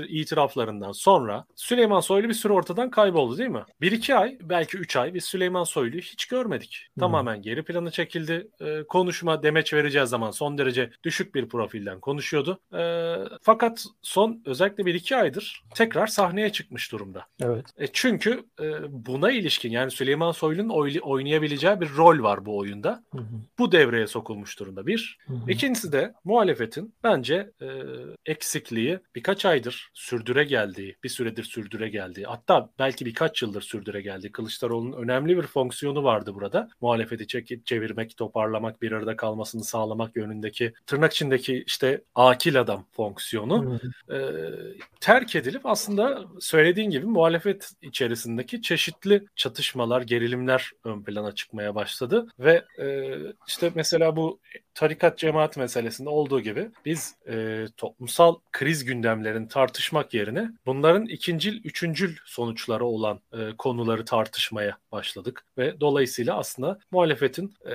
[0.10, 3.63] itiraflarından sonra Süleyman Soylu bir süre ortadan kayboldu değil mi?
[3.81, 6.87] Bir iki ay belki üç ay biz Süleyman Soylu'yu hiç görmedik.
[6.93, 7.01] Hmm.
[7.01, 8.47] Tamamen geri plana çekildi.
[8.61, 12.59] Ee, konuşma demeç vereceğiz zaman son derece düşük bir profilden konuşuyordu.
[12.73, 17.25] Ee, fakat son özellikle bir iki aydır tekrar sahneye çıkmış durumda.
[17.41, 17.65] Evet.
[17.77, 23.03] E, çünkü e, buna ilişkin yani Süleyman Soylu'nun oy- oynayabileceği bir rol var bu oyunda.
[23.11, 23.21] Hı
[23.59, 25.17] Bu devreye sokulmuş durumda bir.
[25.27, 27.67] Hı İkincisi de muhalefetin bence e,
[28.25, 32.23] eksikliği birkaç aydır sürdüre geldiği, bir süredir sürdüre geldiği geldi.
[32.23, 34.32] Hatta belki birkaç yıldır sürdüre geldi.
[34.32, 36.69] Kılıçdaroğlu'nun önemli bir fonksiyonu vardı burada.
[36.82, 43.80] Muhalefeti çekip çevirmek, toparlamak, bir arada kalmasını sağlamak yönündeki tırnak içindeki işte akil adam fonksiyonu
[44.12, 44.17] e,
[44.99, 52.65] terk edilip aslında söylediğin gibi muhalefet içerisindeki çeşitli çatışmalar, gerilimler ön plana çıkmaya başladı ve
[52.80, 54.39] e, işte mesela bu
[54.73, 62.15] tarikat cemaat meselesinde olduğu gibi biz e, toplumsal kriz gündemlerini tartışmak yerine bunların ikincil, üçüncül
[62.25, 65.45] sonuçları olan e, konuları tartışmaya başladık.
[65.58, 67.73] Ve dolayısıyla aslında muhalefetin e,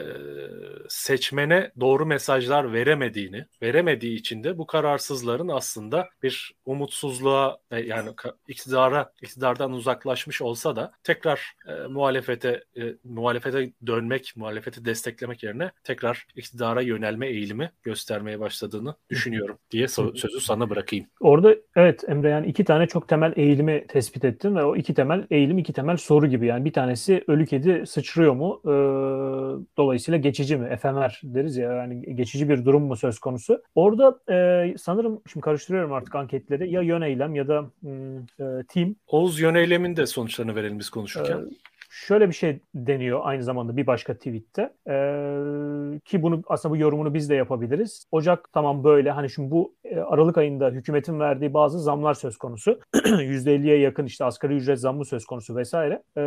[0.88, 8.11] seçmene doğru mesajlar veremediğini, veremediği için de bu kararsızların aslında bir umutsuzluğa e, yani
[8.48, 16.26] iktidara iktidardan uzaklaşmış olsa da tekrar e, muhalefete e, muhalefete dönmek, muhalefeti desteklemek yerine tekrar
[16.37, 21.07] iktidara yönelme eğilimi göstermeye başladığını düşünüyorum diye sözü sana bırakayım.
[21.20, 25.26] Orada evet Emre yani iki tane çok temel eğilimi tespit ettin ve o iki temel
[25.30, 28.61] eğilim iki temel soru gibi yani bir tanesi ölü kedi sıçrıyor mu?
[28.64, 28.68] Ee,
[29.76, 30.68] dolayısıyla geçici mi?
[30.68, 33.62] Efemer deriz ya yani geçici bir durum mu söz konusu?
[33.74, 38.94] Orada e, sanırım şimdi karıştırıyorum artık anketleri ya yön eylem ya da hmm, e, team.
[39.07, 41.38] Oğuz yön eylemin de sonuçlarını verelim biz konuşurken.
[41.38, 46.76] Ee, şöyle bir şey deniyor aynı zamanda bir başka tweette ee, ki bunu aslında bu
[46.76, 48.07] yorumunu biz de yapabiliriz.
[48.11, 52.80] Ocak tamam böyle hani şimdi bu e, Aralık ayında hükümetin verdiği bazı zamlar söz konusu.
[52.94, 56.02] %50'ye yakın işte asgari ücret zammı söz konusu vesaire.
[56.16, 56.22] Ee,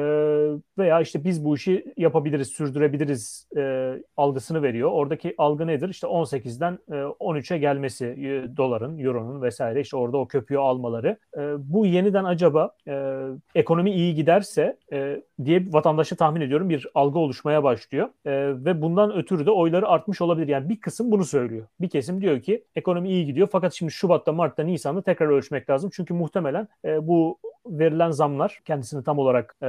[0.78, 4.92] veya işte biz bu işi yapabiliriz, sürdürebiliriz e, algısını veriyor.
[4.92, 5.90] Oradaki algı nedir?
[5.90, 11.18] İşte 18'den e, 13'e gelmesi e, doların, euronun vesaire işte orada o köpüğü almaları.
[11.38, 13.18] E, bu yeniden acaba e,
[13.56, 18.10] ekonomi iyi giderse e, diye diye vatandaşa tahmin ediyorum bir algı oluşmaya başlıyor.
[18.26, 18.32] E,
[18.66, 20.48] ve bundan ötürü de oyları artmış olabilir.
[20.48, 21.66] Yani bir kısım bunu söylüyor.
[21.82, 25.90] Bir kesim diyor ki ekonomi iyi gidiyor fakat şimdi Şubat'ta, Mart'ta, Nisan'da tekrar ölçmek lazım.
[25.94, 27.40] Çünkü muhtemelen e, bu
[27.70, 29.68] verilen zamlar kendisini tam olarak e,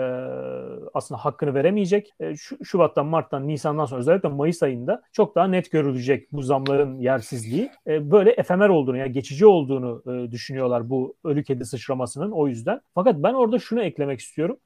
[0.94, 2.12] aslında hakkını veremeyecek.
[2.20, 6.98] E, şu, Şubat'tan, Mart'tan, Nisan'dan sonra özellikle Mayıs ayında çok daha net görülecek bu zamların
[6.98, 7.70] yersizliği.
[7.86, 12.80] E, böyle efemer olduğunu yani geçici olduğunu e, düşünüyorlar bu ölü kedi sıçramasının o yüzden.
[12.94, 14.56] Fakat ben orada şunu eklemek istiyorum.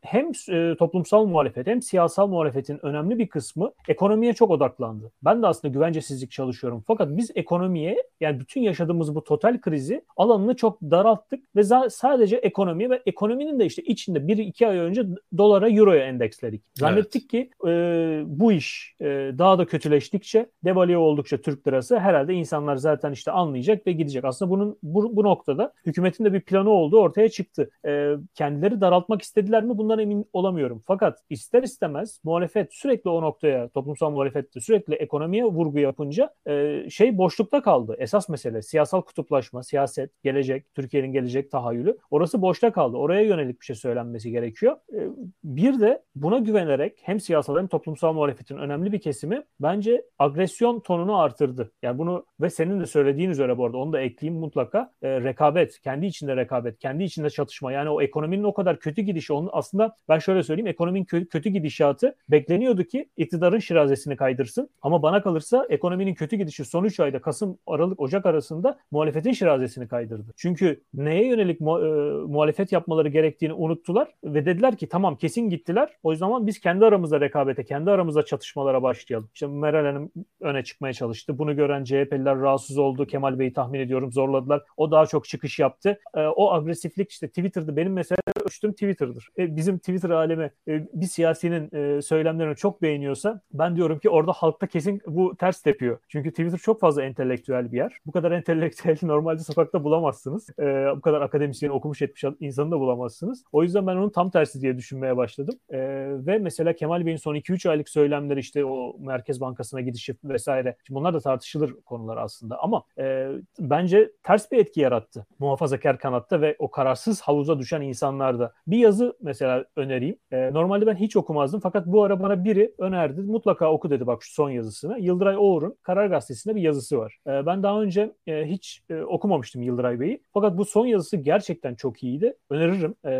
[0.00, 5.12] Hem e, toplumsal muhalefet hem siyasal muhalefetin önemli bir kısmı ekonomiye çok odaklandı.
[5.22, 6.84] Ben de aslında güvencesizlik çalışıyorum.
[6.86, 12.81] Fakat biz ekonomiye yani bütün yaşadığımız bu total krizi alanını çok daralttık ve sadece ekonomi
[12.90, 15.02] ve ekonominin de işte içinde bir iki ay önce
[15.38, 16.62] dolara euroya endeksledik.
[16.74, 17.50] Zannettik evet.
[17.50, 19.06] ki e, bu iş e,
[19.38, 24.24] daha da kötüleştikçe devalüe oldukça Türk lirası herhalde insanlar zaten işte anlayacak ve gidecek.
[24.24, 27.70] Aslında bunun bu, bu noktada hükümetin de bir planı olduğu ortaya çıktı.
[27.86, 30.82] E, kendileri daraltmak istediler mi bundan emin olamıyorum.
[30.86, 37.18] Fakat ister istemez muhalefet sürekli o noktaya toplumsal muhalefette sürekli ekonomiye vurgu yapınca e, şey
[37.18, 37.96] boşlukta kaldı.
[37.98, 42.96] Esas mesele siyasal kutuplaşma, siyaset, gelecek, Türkiye'nin gelecek tahayyülü orası boşta kaldı.
[42.96, 44.76] Oraya yönelik bir şey söylenmesi gerekiyor.
[44.92, 45.08] E,
[45.44, 51.18] bir de buna güvenerek hem siyasal hem toplumsal muhalefetin önemli bir kesimi bence agresyon tonunu
[51.18, 51.72] artırdı.
[51.82, 54.92] Yani bunu ve senin de söylediğin üzere bu arada onu da ekleyeyim mutlaka.
[55.02, 57.72] E, rekabet, kendi içinde rekabet, kendi içinde çatışma.
[57.72, 61.50] Yani o ekonominin o kadar kötü gidişi onun aslında ben şöyle söyleyeyim ekonominin kö- kötü
[61.50, 64.68] gidişatı bekleniyordu ki iktidarın şirazesini kaydırsın.
[64.82, 69.88] Ama bana kalırsa ekonominin kötü gidişi son 3 ayda Kasım, Aralık, Ocak arasında muhalefetin şirazesini
[69.88, 70.32] kaydırdı.
[70.36, 71.90] Çünkü neye yönelik mu- e,
[72.26, 75.96] muhalefet yapmaları gerektiğini unuttular ve dediler ki tamam kesin gittiler.
[76.02, 79.28] O zaman biz kendi aramızda rekabete, kendi aramızda çatışmalara başlayalım.
[79.34, 80.10] İşte Meral Hanım
[80.40, 81.38] öne çıkmaya çalıştı.
[81.38, 83.06] Bunu gören CHP'liler rahatsız oldu.
[83.06, 84.62] Kemal Bey'i tahmin ediyorum zorladılar.
[84.76, 85.98] O daha çok çıkış yaptı.
[86.14, 89.28] E, o agresiflik işte Twitter'da benim mesela ölçtüm Twitter'dır.
[89.38, 94.32] E, bizim Twitter alemi e, bir siyasinin e, söylemlerini çok beğeniyorsa ben diyorum ki orada
[94.32, 95.98] halkta kesin bu ters tepiyor.
[96.08, 97.96] Çünkü Twitter çok fazla entelektüel bir yer.
[98.06, 100.50] Bu kadar entelektüel normalde sokakta bulamazsınız.
[100.58, 100.64] E,
[100.96, 103.44] bu kadar akademisyen okumuş etmiş insanı da bulamazsınız.
[103.52, 105.58] O yüzden ben onun tam tersi diye düşünmeye başladım.
[105.70, 105.78] E,
[106.26, 110.76] ve mesela Kemal Bey'in son 2-3 aylık söylemleri işte o Merkez Bankası'na gidişi vesaire.
[110.86, 113.28] Şimdi bunlar da tartışılır konular aslında ama e,
[113.58, 118.52] bence ters bir etki yarattı muhafazakar kanatta ve o kararsız havuza düşen insanlarda.
[118.66, 120.16] Bir yazı mesela önereyim.
[120.30, 123.20] E, normalde ben hiç okumazdım fakat bu ara bana biri önerdi.
[123.20, 124.98] Mutlaka oku dedi bak şu son yazısını.
[124.98, 127.18] Yıldıray Oğur'un Karar Gazetesi'nde bir yazısı var.
[127.26, 130.22] E, ben daha önce e, hiç e, okumamıştım Yıldıray Bey'i.
[130.34, 132.31] Fakat bu son yazısı gerçekten çok iyiydi.
[132.50, 132.94] Öneririm.
[133.04, 133.10] E,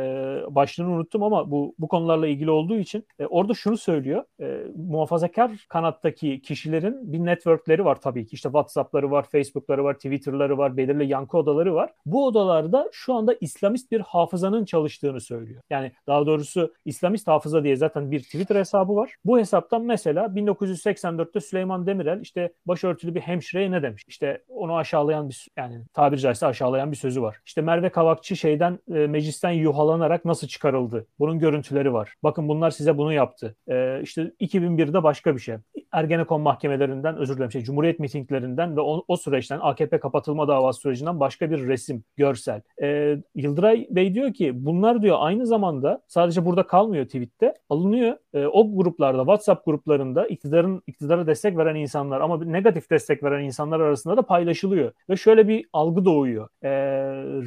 [0.55, 4.25] başlığını unuttum ama bu bu konularla ilgili olduğu için e, orada şunu söylüyor.
[4.41, 8.35] E, muhafazakar kanattaki kişilerin bir networkleri var tabii ki.
[8.35, 11.91] İşte WhatsApp'ları var, Facebook'ları var, Twitter'ları var, belirli yankı odaları var.
[12.07, 15.63] Bu odalarda şu anda İslamist bir hafızanın çalıştığını söylüyor.
[15.71, 19.15] Yani daha doğrusu İslamist hafıza diye zaten bir Twitter hesabı var.
[19.25, 24.05] Bu hesaptan mesela 1984'te Süleyman Demirel işte başörtülü bir hemşireye ne demiş?
[24.09, 27.37] İşte onu aşağılayan bir yani tabiri caizse aşağılayan bir sözü var.
[27.47, 31.07] İşte Merve Kavakçı şeyden e, meclisten yuhalanarak nasıl çıkarıldı?
[31.19, 32.15] Bunun görüntüleri var.
[32.23, 33.57] Bakın bunlar size bunu yaptı.
[33.69, 35.57] E, işte 2001'de başka bir şey.
[35.93, 41.21] Ergenekon mahkemelerinden özür dilerim şey Cumhuriyet mitinglerinden ve o, o süreçten AKP kapatılma davası sürecinden
[41.21, 42.61] başka bir resim, görsel.
[42.83, 48.17] E, Yıldıray Bey diyor ki bunlar diyor aynı zamanda sadece burada kalmıyor tweette alınıyor.
[48.35, 53.81] E, o gruplarda WhatsApp gruplarında iktidarın iktidara destek veren insanlar ama negatif destek veren insanlar
[53.81, 54.93] arasında da paylaşılıyor.
[55.11, 56.49] Ve şöyle bir algı doğuyor.
[56.63, 56.71] E,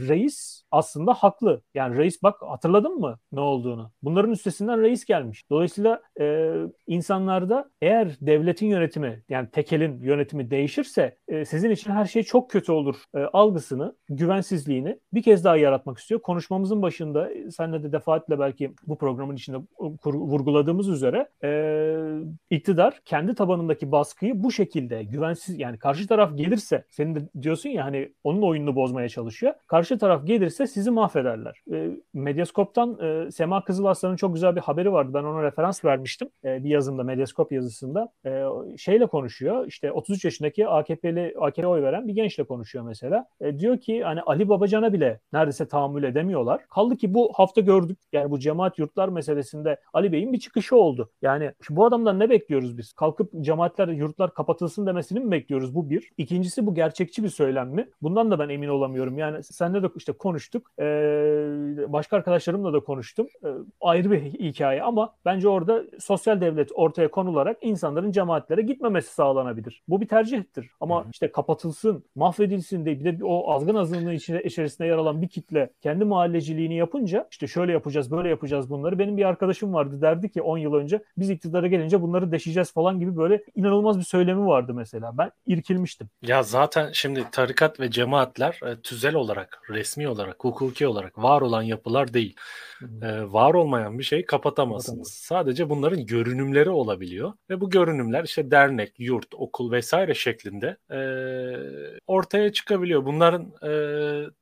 [0.08, 1.45] reis aslında haklı.
[1.74, 3.92] Yani reis bak hatırladın mı ne olduğunu?
[4.04, 5.50] Bunların üstesinden reis gelmiş.
[5.50, 6.54] Dolayısıyla e,
[6.88, 12.72] insanlarda eğer devletin yönetimi yani tekelin yönetimi değişirse e, sizin için her şey çok kötü
[12.72, 16.22] olur e, algısını, güvensizliğini bir kez daha yaratmak istiyor.
[16.22, 19.58] Konuşmamızın başında e, senle de defaatle belki bu programın içinde
[20.02, 21.52] kur, vurguladığımız üzere e,
[22.50, 27.86] iktidar kendi tabanındaki baskıyı bu şekilde güvensiz yani karşı taraf gelirse senin de diyorsun ya
[27.86, 29.54] hani onun oyununu bozmaya çalışıyor.
[29.68, 30.92] Karşı taraf gelirse sizi
[31.36, 31.62] mahvederler.
[31.72, 35.12] E, Medyaskop'tan e, Sema Kızılaslan'ın çok güzel bir haberi vardı.
[35.14, 36.30] Ben ona referans vermiştim.
[36.44, 38.10] E, bir yazımda Medyaskop yazısında.
[38.26, 38.44] E,
[38.78, 39.68] şeyle konuşuyor.
[39.68, 43.28] İşte 33 yaşındaki AKP'li AKP oy veren bir gençle konuşuyor mesela.
[43.42, 46.68] E, diyor ki hani Ali Babacan'a bile neredeyse tahammül edemiyorlar.
[46.68, 48.00] Kaldı ki bu hafta gördük.
[48.14, 51.12] Yani bu cemaat yurtlar meselesinde Ali Bey'in bir çıkışı oldu.
[51.22, 52.94] Yani bu adamdan ne bekliyoruz biz?
[52.94, 55.76] Kalkıp cemaatler, yurtlar kapatılsın demesini mi bekliyoruz?
[55.76, 56.10] Bu bir.
[56.18, 57.66] İkincisi bu gerçekçi bir söylem?
[58.02, 59.18] Bundan da ben emin olamıyorum.
[59.18, 60.72] Yani senle de işte konuştuk.
[60.80, 61.25] Ee,
[61.94, 63.28] başka arkadaşlarımla da konuştum.
[63.46, 63.48] Ee,
[63.82, 69.84] ayrı bir hikaye ama bence orada sosyal devlet ortaya konularak insanların cemaatlere gitmemesi sağlanabilir.
[69.88, 70.70] Bu bir tercihtir.
[70.80, 71.10] Ama Hı.
[71.12, 75.70] işte kapatılsın, mahvedilsin diye bir de o azgın azınlığı içine, içerisinde yer alan bir kitle
[75.82, 79.00] kendi mahalleciliğini yapınca işte şöyle yapacağız, böyle yapacağız bunları.
[79.00, 82.74] Benim bir arkadaşım var vardı derdi ki 10 yıl önce biz iktidara gelince bunları deşeceğiz
[82.74, 85.18] falan gibi böyle inanılmaz bir söylemi vardı mesela.
[85.18, 86.10] Ben irkilmiştim.
[86.22, 91.62] Ya zaten şimdi tarikat ve cemaatler e, tüzel olarak, resmi olarak, hukuki olarak var olan
[91.62, 92.36] yapılar değil.
[93.02, 94.98] E, var olmayan bir şeyi kapatamazsınız.
[94.98, 95.08] Kapatamaz.
[95.08, 101.00] Sadece bunların görünümleri olabiliyor ve bu görünümler işte dernek, yurt, okul vesaire şeklinde e,
[102.08, 103.06] ortaya çıkabiliyor.
[103.06, 103.72] Bunların e,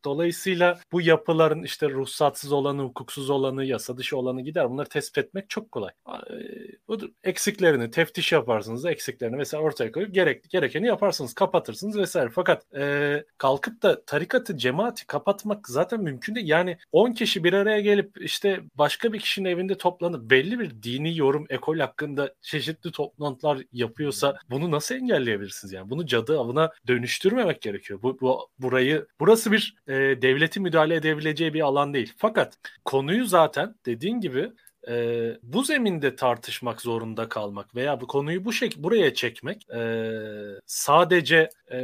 [0.06, 4.70] dolayısıyla bu yapıların işte ruhsatsız olanı, hukuksuz olanı, yasa dışı olanı gider.
[4.70, 5.91] Bunları tespit etmek çok kolay.
[6.10, 6.34] E,
[6.88, 7.10] budur.
[7.24, 12.30] Eksiklerini teftiş yaparsınız, eksiklerini mesela ortaya koyup gerek, gerekeni yaparsınız, kapatırsınız vesaire.
[12.30, 16.48] Fakat e, kalkıp da tarikatı, cemaati kapatmak zaten mümkün değil.
[16.48, 21.17] Yani 10 kişi bir araya gelip işte başka bir kişinin evinde toplanıp belli bir dini
[21.17, 25.89] yorum ekol hakkında çeşitli toplantılar yapıyorsa bunu nasıl engelleyebilirsiniz yani?
[25.89, 28.01] Bunu cadı avına dönüştürmemek gerekiyor.
[28.01, 32.13] Bu, bu burayı burası bir e, devleti müdahale edebileceği bir alan değil.
[32.17, 34.51] Fakat konuyu zaten dediğin gibi
[34.88, 39.81] e, bu zeminde tartışmak zorunda kalmak veya bu konuyu bu şek buraya çekmek e,
[40.65, 41.79] sadece e,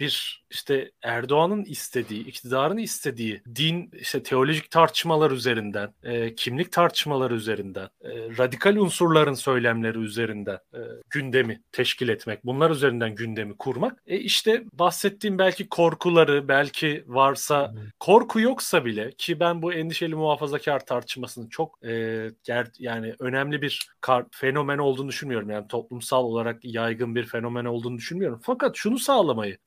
[0.00, 7.88] bir işte Erdoğan'ın istediği, iktidarın istediği din, işte teolojik tartışmalar üzerinden, e, kimlik tartışmaları üzerinden,
[8.02, 10.80] e, radikal unsurların söylemleri üzerinden e,
[11.10, 14.02] gündemi teşkil etmek, bunlar üzerinden gündemi kurmak.
[14.06, 20.86] E işte bahsettiğim belki korkuları, belki varsa korku yoksa bile ki ben bu endişeli muhafazakar
[20.86, 25.50] tartışmasının çok e, ger yani önemli bir kar, fenomen olduğunu düşünmüyorum.
[25.50, 28.40] Yani toplumsal olarak yaygın bir fenomen olduğunu düşünmüyorum.
[28.42, 29.58] Fakat şunu sağlamayı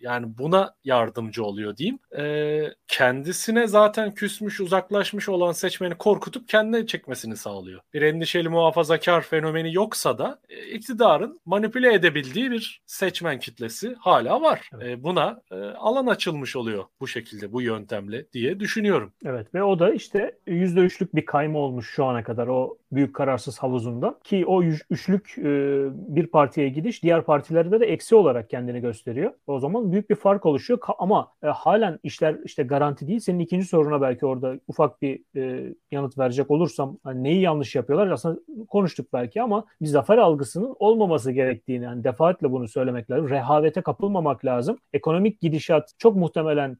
[0.00, 1.98] yani buna yardımcı oluyor diyeyim.
[2.18, 7.80] E, kendisine zaten küsmüş, uzaklaşmış olan seçmeni korkutup kendine çekmesini sağlıyor.
[7.94, 14.70] Bir endişeli muhafazakar fenomeni yoksa da e, iktidarın manipüle edebildiği bir seçmen kitlesi hala var.
[14.74, 14.86] Evet.
[14.86, 19.12] E, buna e, alan açılmış oluyor bu şekilde, bu yöntemle diye düşünüyorum.
[19.24, 23.58] Evet ve o da işte %3'lük bir kayma olmuş şu ana kadar o büyük kararsız
[23.58, 25.44] havuzunda ki o üçlük e,
[25.92, 29.32] bir partiye gidiş diğer partilerde de eksi olarak kendini gösteriyor.
[29.46, 33.20] O zaman büyük bir fark oluşuyor ama e, halen işler işte garanti değil.
[33.20, 38.10] Senin ikinci soruna belki orada ufak bir e, yanıt verecek olursam hani neyi yanlış yapıyorlar
[38.10, 43.28] aslında konuştuk belki ama bir zafer algısının olmaması gerektiğini yani defaatle bunu söylemek lazım.
[43.28, 44.78] Rehavete kapılmamak lazım.
[44.92, 46.76] Ekonomik gidişat çok muhtemelen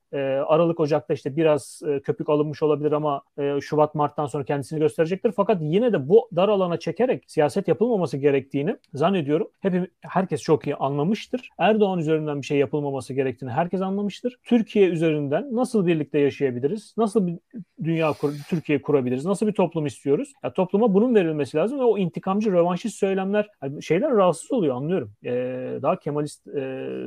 [0.46, 3.22] Aralık Ocak'ta işte biraz köpük alınmış olabilir ama
[3.60, 5.32] Şubat Mart'tan sonra kendisini gösterecektir.
[5.36, 9.48] Fakat yine de bu dar alana çekerek siyaset yapılmaması gerektiğini zannediyorum.
[9.60, 11.48] Hep herkes çok iyi anlamıştır.
[11.58, 14.36] Erdoğan üzerinden bir şey yapılmaması gerektiğini herkes anlamıştır.
[14.44, 16.94] Türkiye üzerinden nasıl birlikte yaşayabiliriz?
[16.96, 17.38] Nasıl bir
[17.84, 19.24] dünya kur, Türkiye kurabiliriz?
[19.24, 20.32] Nasıl bir toplum istiyoruz?
[20.44, 23.48] Ya topluma bunun verilmesi lazım ve o intikamcı, rövanşist söylemler
[23.80, 25.12] şeyler rahatsız oluyor anlıyorum.
[25.24, 26.60] Ee, daha kemalist, e,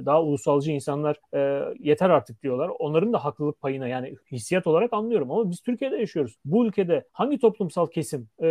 [0.05, 2.71] daha ulusalcı insanlar e, yeter artık diyorlar.
[2.79, 6.35] Onların da haklılık payına yani hissiyat olarak anlıyorum ama biz Türkiye'de yaşıyoruz.
[6.45, 8.47] Bu ülkede hangi toplumsal kesim e,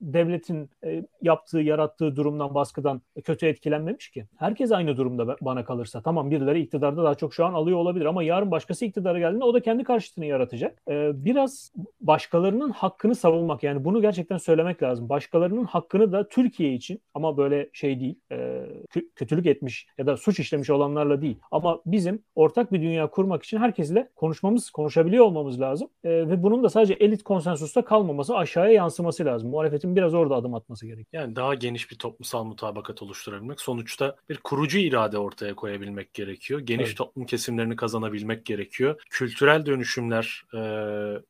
[0.00, 4.26] devletin e, yaptığı, yarattığı durumdan, baskıdan kötü etkilenmemiş ki?
[4.36, 6.02] Herkes aynı durumda bana kalırsa.
[6.02, 9.54] Tamam birileri iktidarda daha çok şu an alıyor olabilir ama yarın başkası iktidara geldiğinde o
[9.54, 10.82] da kendi karşıtını yaratacak.
[10.88, 15.08] E, biraz başkalarının hakkını savunmak yani bunu gerçekten söylemek lazım.
[15.08, 18.66] Başkalarının hakkını da Türkiye için ama böyle şey değil, e,
[19.14, 21.36] kötülük etmiş ya da suç işlemiş olanlarla değil.
[21.50, 25.88] Ama bizim ortak bir dünya kurmak için herkesle konuşmamız, konuşabiliyor olmamız lazım.
[26.04, 29.50] E, ve bunun da sadece elit konsensusta kalmaması, aşağıya yansıması lazım.
[29.50, 31.22] Muhalefetin biraz orada adım atması gerekiyor.
[31.22, 36.60] Yani daha geniş bir toplumsal mutabakat oluşturabilmek, sonuçta bir kurucu irade ortaya koyabilmek gerekiyor.
[36.60, 36.96] Geniş evet.
[36.96, 39.02] toplum kesimlerini kazanabilmek gerekiyor.
[39.10, 40.60] Kültürel dönüşümler, e,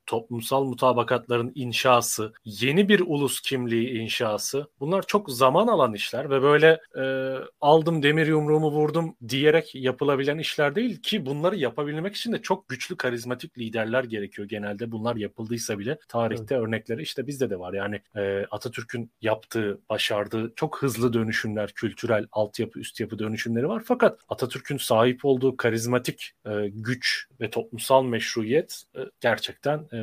[0.07, 6.80] toplumsal mutabakatların inşası, yeni bir ulus kimliği inşası bunlar çok zaman alan işler ve böyle
[6.99, 12.68] e, aldım demir yumruğumu vurdum diyerek yapılabilen işler değil ki bunları yapabilmek için de çok
[12.68, 16.64] güçlü karizmatik liderler gerekiyor genelde bunlar yapıldıysa bile tarihte evet.
[16.77, 22.79] Örnekleri işte bizde de var yani e, Atatürk'ün yaptığı, başardığı çok hızlı dönüşümler, kültürel altyapı,
[22.81, 29.01] üst yapı dönüşümleri var fakat Atatürk'ün sahip olduğu karizmatik e, güç ve toplumsal meşruiyet e,
[29.20, 29.99] gerçekten e,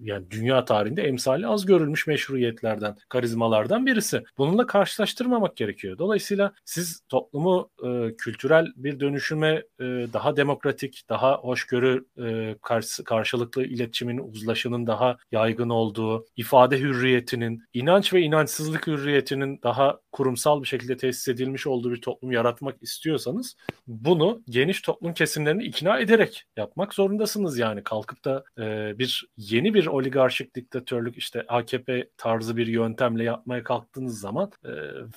[0.00, 4.24] yani dünya tarihinde emsali az görülmüş meşruiyetlerden, karizmalardan birisi.
[4.38, 5.98] Bununla karşılaştırmamak gerekiyor.
[5.98, 13.64] Dolayısıyla siz toplumu e, kültürel bir dönüşüme e, daha demokratik, daha hoşgörü e, karşı, karşılıklı
[13.64, 20.96] iletişimin, uzlaşının daha yaygın olduğu, ifade hürriyetinin, inanç ve inançsızlık hürriyetinin daha kurumsal bir şekilde
[20.96, 23.56] tesis edilmiş olduğu bir toplum yaratmak istiyorsanız
[23.86, 27.58] bunu geniş toplum kesimlerini ikna ederek yapmak zorundasınız.
[27.58, 33.64] Yani kalkıp da e, bir yeni bir oligarşik diktatörlük işte AKP tarzı bir yöntemle yapmaya
[33.64, 34.70] kalktığınız zaman e,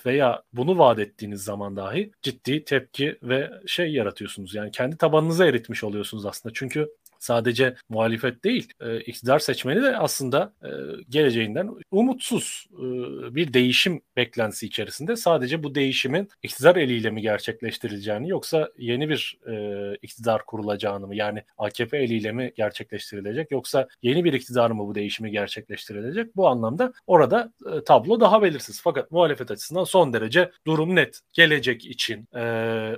[0.06, 4.54] veya bunu vaat ettiğiniz zaman dahi ciddi tepki ve şey yaratıyorsunuz.
[4.54, 6.52] Yani kendi tabanınıza eritmiş oluyorsunuz aslında.
[6.54, 6.88] Çünkü
[7.22, 10.68] sadece muhalefet değil e, iktidar seçmeni de aslında e,
[11.08, 12.84] geleceğinden umutsuz e,
[13.34, 19.94] bir değişim beklentisi içerisinde sadece bu değişimin iktidar eliyle mi gerçekleştirileceğini yoksa yeni bir e,
[20.02, 25.30] iktidar kurulacağını mı yani AKP eliyle mi gerçekleştirilecek yoksa yeni bir iktidar mı bu değişimi
[25.30, 26.36] gerçekleştirilecek?
[26.36, 28.80] Bu anlamda orada e, tablo daha belirsiz.
[28.82, 31.20] Fakat muhalefet açısından son derece durum net.
[31.32, 32.42] Gelecek için e,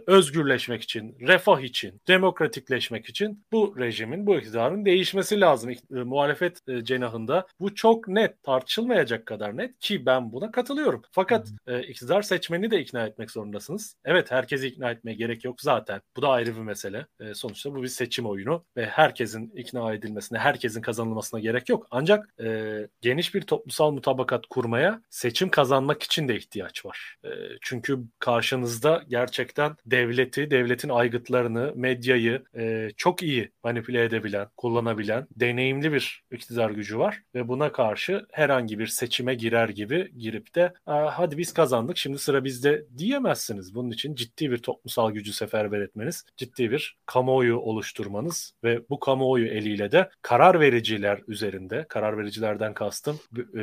[0.07, 3.75] özgürleşmek için refah için demokratikleşmek için bu
[4.15, 7.47] rejimin bu iktidarın değişmesi lazım e, muhalefet e, cenahında.
[7.61, 11.03] Bu çok net tartışılmayacak kadar net ki ben buna katılıyorum.
[11.13, 13.97] Fakat e, iktidar seçmeni de ikna etmek zorundasınız.
[14.05, 16.01] Evet herkesi ikna etmeye gerek yok zaten.
[16.17, 17.07] Bu da ayrı bir mesele.
[17.21, 21.87] E, sonuçta bu bir seçim oyunu ve herkesin ikna edilmesine herkesin kazanılmasına gerek yok.
[21.91, 27.17] Ancak e, geniş bir toplumsal mutabakat kurmaya seçim kazanmak için de ihtiyaç var.
[27.25, 27.29] E,
[27.61, 36.25] çünkü karşınızda gerçekten devleti devletin aygıtlarını medyayı e, çok iyi manipüle edebilen kullanabilen deneyimli bir
[36.33, 41.53] iktidar gücü var ve buna karşı herhangi bir seçime girer gibi girip de hadi biz
[41.53, 43.75] kazandık şimdi sıra bizde diyemezsiniz.
[43.75, 49.47] Bunun için ciddi bir toplumsal gücü seferber etmeniz, ciddi bir kamuoyu oluşturmanız ve bu kamuoyu
[49.47, 53.21] eliyle de karar vericiler üzerinde, karar vericilerden kastım
[53.55, 53.61] e,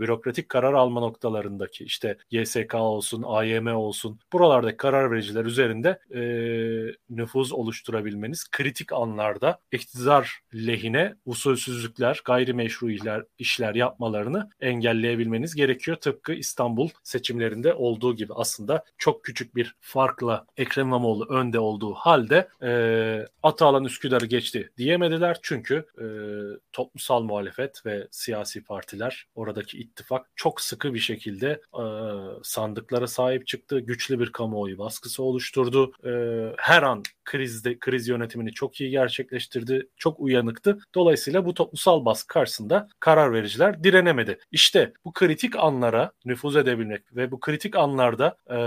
[0.00, 6.20] bürokratik karar alma noktalarındaki işte YSK olsun, AYM olsun buralardaki karar vericiler üzerinde e,
[7.10, 15.96] nüfuz oluşturabilmeniz kritik anlarda iktidar lehine usulsüzlükler, gayrimeşru işler, işler yapmalarını engelleyebilmeniz gerekiyor.
[15.96, 22.48] Tıpkı İstanbul seçimlerinde olduğu gibi aslında çok küçük bir farkla Ekrem İmamoğlu önde olduğu halde
[22.62, 22.70] e,
[23.42, 25.38] Atalan Üsküdar'ı geçti diyemediler.
[25.42, 26.06] Çünkü e,
[26.72, 31.84] toplumsal muhalefet ve siyasi partiler oradaki ittifak çok sıkı bir şekilde e,
[32.42, 33.80] sandıklara sahip çıktı.
[33.80, 35.92] Güçlü bir kamuoyu baskısı oluşturdu.
[36.04, 36.12] E,
[36.58, 39.88] her an krizde kriz yönetimini çok iyi gerçekleştirdi.
[39.96, 40.78] Çok uyanıktı.
[40.94, 44.38] Dolayısıyla bu toplumsal baskı karşısında karar vericiler direnemedi.
[44.52, 48.58] İşte bu kritik anlara nüfuz edebilmek ve bu kritik anlarda e,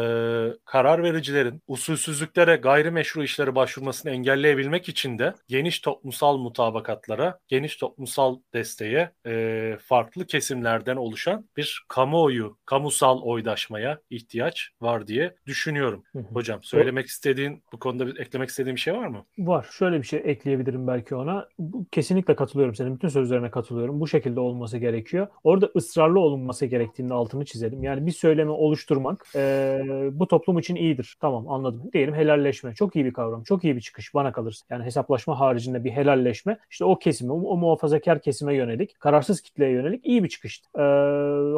[0.66, 9.12] karar vericilerin usulsüzlüklere, gayrimeşru işlere başvurmasını engelleyebilmek için de geniş toplumsal mutabakatlara, geniş toplumsal desteğe
[9.26, 16.04] e, farklı kesimlerden oluşan bir kamuoyu, kamusal oydaşmaya ihtiyaç var diye düşünüyorum.
[16.34, 19.26] Hocam söylemek istediğin bu konuda bir eklemek istediğin bir şey var mı?
[19.38, 19.68] Var.
[19.72, 21.48] Şöyle bir şey ekleyebilirim belki ona.
[21.60, 24.00] Bu, kesinlikle katılıyorum senin bütün sözlerine katılıyorum.
[24.00, 25.28] Bu şekilde olması gerekiyor.
[25.44, 27.84] Orada ısrarlı olunması gerektiğini altını çizelim.
[27.84, 29.80] Yani bir söylemi oluşturmak e,
[30.12, 31.18] bu toplum için iyidir.
[31.20, 31.90] Tamam anladım.
[31.94, 32.74] Diyelim helalleşme.
[32.74, 33.44] Çok iyi bir kavram.
[33.44, 34.66] Çok iyi bir çıkış bana kalırsa.
[34.70, 36.58] Yani hesaplaşma haricinde bir helalleşme.
[36.72, 40.70] İşte o kesime, o, o muhafazakar kesime yönelik, kararsız kitleye yönelik iyi bir çıkıştı.
[40.80, 40.84] E,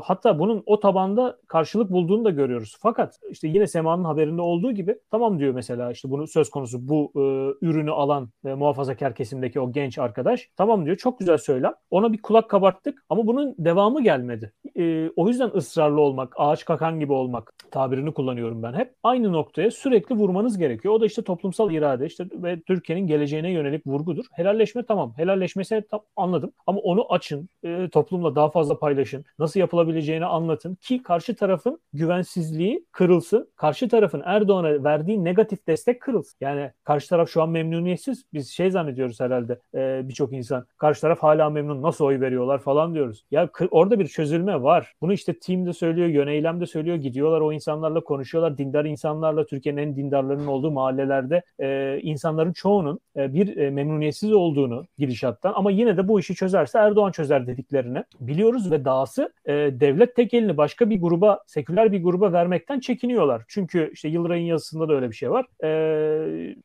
[0.04, 2.78] hatta bunun o tabanda karşılık bulduğunu da görüyoruz.
[2.80, 7.12] Fakat işte yine Sema'nın haberinde olduğu gibi tamam diyor mesela işte bunu söz konusu bu
[7.16, 7.22] e,
[7.66, 10.50] ürünü alan e, muhafazakar kesimdeki o genç arkadaş.
[10.58, 11.74] Tamam diyor çok güzel söylem.
[11.92, 14.54] Ona bir kulak kabarttık ama bunun devamı gelmedi.
[14.78, 18.94] E, o yüzden ısrarlı olmak, ağaç kakan gibi olmak tabirini kullanıyorum ben hep.
[19.04, 20.94] Aynı noktaya sürekli vurmanız gerekiyor.
[20.94, 24.26] O da işte toplumsal irade işte ve Türkiye'nin geleceğine yönelik vurgudur.
[24.32, 25.14] Helalleşme tamam.
[25.18, 26.52] Helalleşmesi tam anladım.
[26.68, 27.50] Ama onu açın.
[27.64, 29.26] E, toplumla daha fazla paylaşın.
[29.40, 33.50] Nasıl yapılabileceğini anlatın ki karşı tarafın güvensizliği kırılsın.
[33.56, 36.38] Karşı tarafın Erdoğan'a verdiği negatif destek kırılsın.
[36.42, 38.24] Yani karşı taraf şu an memnuniyetsiz.
[38.34, 40.66] Biz şey zannediyoruz herhalde e, birçok insan.
[40.78, 41.82] Karşı taraf hala memnun.
[41.82, 43.26] Nasıl oy veriyorlar falan diyoruz.
[43.32, 44.94] Ya orada bir çözülme var.
[45.02, 46.96] Bunu işte Team de söylüyor, Yöneylem de söylüyor.
[46.96, 48.58] Gidiyorlar o insanlarla konuşuyorlar.
[48.58, 54.86] Dindar insanlarla Türkiye'nin en dindarlarının olduğu mahallelerde e, insanların çoğunun e, bir e, memnuniyetsiz olduğunu
[54.98, 60.16] gidişattan ama yine de bu işi çözerse Erdoğan çözer dediklerini biliyoruz ve dahası e, devlet
[60.16, 63.42] tek elini başka bir gruba, seküler bir gruba vermekten çekiniyorlar.
[63.48, 65.46] Çünkü işte Yıldıray'ın yazısında da öyle bir şey var.
[65.64, 66.56] E,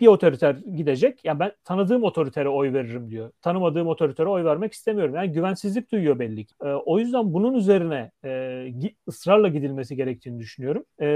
[0.00, 1.24] bir otoriter gidecek.
[1.24, 3.30] Yani ben tanıdığım otoritere oy veririm diyor.
[3.42, 5.14] Tanımadığım otoritere oy vermek istemiyorum.
[5.14, 6.54] Yani güvensizlik duyuyor belli ki.
[6.62, 10.84] E, o yüzden bunun üzerine e, ısrarla gidilmesi gerektiğini düşünüyorum.
[11.00, 11.06] E,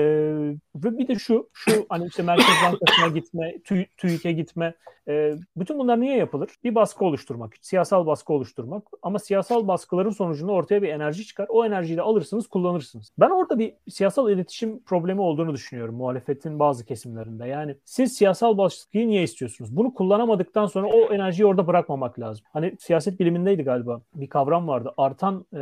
[0.74, 4.74] ve bir de şu, şu hani işte Merkez Bankası'na gitme, TÜ, TÜİK'e gitme.
[5.08, 6.50] E, bütün bunlar niye yapılır?
[6.64, 8.82] Bir baskı oluşturmak, siyasal baskı oluşturmak.
[9.02, 11.46] Ama siyasal baskıların sonucunda ortaya bir enerji çıkar.
[11.48, 13.12] O enerjiyi de alırsınız, kullanırsınız.
[13.18, 17.46] Ben orada bir siyasal iletişim problemi olduğunu düşünüyorum muhalefetin bazı kesimlerinde.
[17.46, 18.27] Yani siz siyasal
[18.58, 19.76] baskıyı niye istiyorsunuz?
[19.76, 22.44] Bunu kullanamadıktan sonra o enerjiyi orada bırakmamak lazım.
[22.52, 24.00] Hani siyaset bilimindeydi galiba.
[24.14, 24.92] Bir kavram vardı.
[24.96, 25.60] Artan e,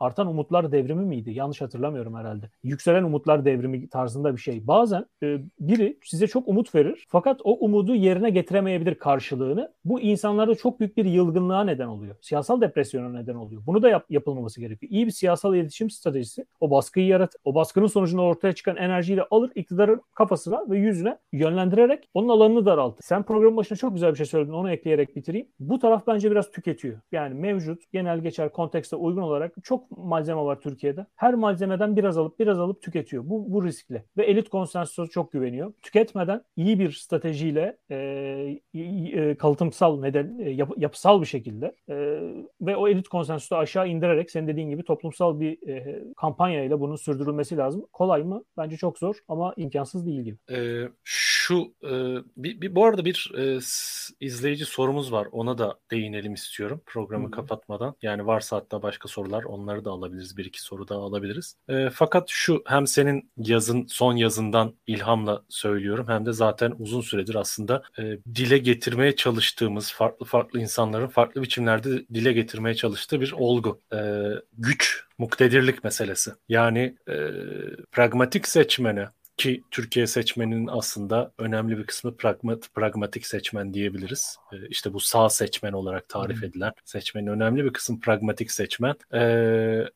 [0.00, 1.30] artan umutlar devrimi miydi?
[1.30, 2.50] Yanlış hatırlamıyorum herhalde.
[2.62, 4.66] Yükselen umutlar devrimi tarzında bir şey.
[4.66, 9.72] Bazen e, biri size çok umut verir fakat o umudu yerine getiremeyebilir karşılığını.
[9.84, 12.16] Bu insanlarda çok büyük bir yılgınlığa neden oluyor.
[12.20, 13.62] Siyasal depresyona neden oluyor.
[13.66, 14.92] Bunu da yap, yapılmaması gerekiyor.
[14.92, 19.22] İyi bir siyasal iletişim stratejisi o baskıyı yarat, o baskının sonucunda ortaya çıkan enerjiyi de
[19.30, 23.04] alır iktidarın kafasına ve yüzüne yönlendirir güçlendirerek onun alanını daraltır.
[23.04, 24.52] Sen programın başında çok güzel bir şey söyledin.
[24.52, 25.48] Onu ekleyerek bitireyim.
[25.60, 27.00] Bu taraf bence biraz tüketiyor.
[27.12, 31.06] Yani mevcut genel geçer kontekste uygun olarak çok malzeme var Türkiye'de.
[31.16, 33.22] Her malzemeden biraz alıp biraz alıp tüketiyor.
[33.26, 34.04] Bu, bu riskli.
[34.16, 35.72] Ve elit konsensusa çok güveniyor.
[35.82, 37.96] Tüketmeden iyi bir stratejiyle e,
[38.74, 41.94] e, kalıtımsal neden e, yap, yapısal bir şekilde e,
[42.60, 46.96] ve o elit konsensusu aşağı indirerek senin dediğin gibi toplumsal bir e, kampanya ile bunun
[46.96, 47.86] sürdürülmesi lazım.
[47.92, 48.44] Kolay mı?
[48.56, 50.36] Bence çok zor ama imkansız değil gibi.
[50.50, 50.88] Ee,
[51.82, 51.90] e,
[52.36, 53.58] bir, bir bu arada bir e,
[54.20, 55.28] izleyici sorumuz var.
[55.32, 57.30] Ona da değinelim istiyorum programı Hı-hı.
[57.30, 57.94] kapatmadan.
[58.02, 60.36] Yani varsa hatta başka sorular onları da alabiliriz.
[60.36, 61.56] Bir iki soru da alabiliriz.
[61.68, 67.34] E, fakat şu hem senin yazın son yazından ilhamla söylüyorum hem de zaten uzun süredir
[67.34, 68.02] aslında e,
[68.34, 73.80] dile getirmeye çalıştığımız farklı farklı insanların farklı biçimlerde dile getirmeye çalıştığı bir olgu.
[73.92, 73.98] E,
[74.52, 76.30] güç, muktedirlik meselesi.
[76.48, 77.14] Yani e,
[77.92, 84.38] pragmatik seçmene ki Türkiye seçmeninin aslında önemli bir kısmı pragmat, pragmatik seçmen diyebiliriz.
[84.52, 88.94] E, işte bu sağ seçmen olarak tarif edilen seçmenin önemli bir kısmı pragmatik seçmen.
[89.14, 89.22] E,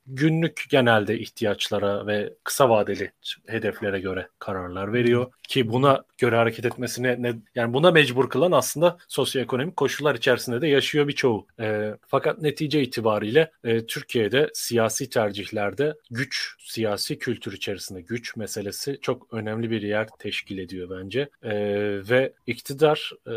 [0.06, 3.12] günlük genelde ihtiyaçlara ve kısa vadeli
[3.46, 8.98] hedeflere göre kararlar veriyor ki buna göre hareket etmesine ne, yani buna mecbur kılan aslında
[9.08, 11.46] sosyoekonomik koşullar içerisinde de yaşıyor birçoğu.
[11.60, 19.29] E, fakat netice itibariyle e, Türkiye'de siyasi tercihlerde güç, siyasi kültür içerisinde güç meselesi çok
[19.32, 21.28] önemli bir yer teşkil ediyor bence.
[21.42, 21.52] E,
[22.10, 23.34] ve iktidar e,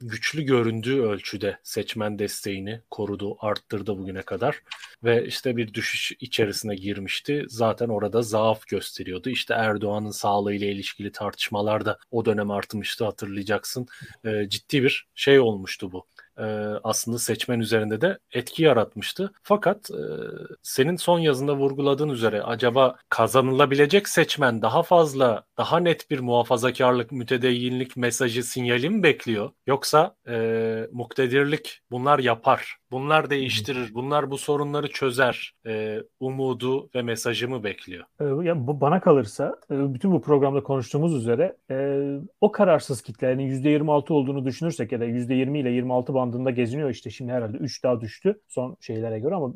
[0.00, 4.62] güçlü göründüğü ölçüde seçmen desteğini korudu, arttırdı bugüne kadar.
[5.04, 7.44] Ve işte bir düşüş içerisine girmişti.
[7.48, 9.30] Zaten orada zaaf gösteriyordu.
[9.30, 13.86] İşte Erdoğan'ın sağlığıyla ilişkili tartışmalarda o dönem artmıştı hatırlayacaksın.
[14.24, 16.06] E, ciddi bir şey olmuştu bu
[16.38, 16.44] e,
[16.84, 19.32] aslında seçmen üzerinde de etki yaratmıştı.
[19.42, 20.02] Fakat e,
[20.62, 27.96] senin son yazında vurguladığın üzere acaba kazanılabilecek seçmen daha fazla, daha net bir muhafazakarlık, mütedeyyinlik
[27.96, 29.50] mesajı sinyali mi bekliyor?
[29.66, 33.94] Yoksa e, muktedirlik bunlar yapar Bunlar değiştirir.
[33.94, 35.54] Bunlar bu sorunları çözer.
[35.66, 38.04] E, umudu ve mesajımı bekliyor.
[38.20, 42.00] E, yani bu bana kalırsa e, bütün bu programda konuştuğumuz üzere e,
[42.40, 47.32] o kararsız kitlenin %26 olduğunu düşünürsek ya da %20 ile 26 bandında geziniyor işte şimdi
[47.32, 49.52] herhalde 3 daha düştü son şeylere göre ama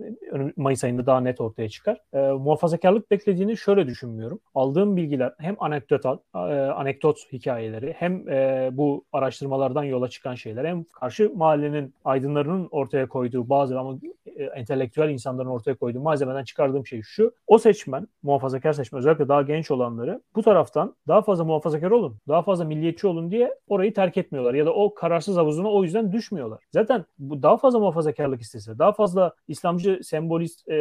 [0.57, 1.99] Mayıs ayında daha net ortaya çıkar.
[2.13, 4.41] E, muhafazakarlık beklediğini şöyle düşünmüyorum.
[4.55, 10.85] Aldığım bilgiler hem anekdot e, anekdot hikayeleri hem e, bu araştırmalardan yola çıkan şeyler hem
[10.85, 13.99] karşı mahallenin aydınlarının ortaya koyduğu bazı ama
[14.37, 17.33] e, entelektüel insanların ortaya koyduğu malzemeden çıkardığım şey şu.
[17.47, 22.43] O seçmen, muhafazakar seçmen özellikle daha genç olanları bu taraftan daha fazla muhafazakar olun, daha
[22.43, 26.56] fazla milliyetçi olun diye orayı terk etmiyorlar ya da o kararsız havuzuna o yüzden düşmüyorlar.
[26.73, 30.75] Zaten bu daha fazla muhafazakarlık istese, daha fazla İslamcı sembolist e,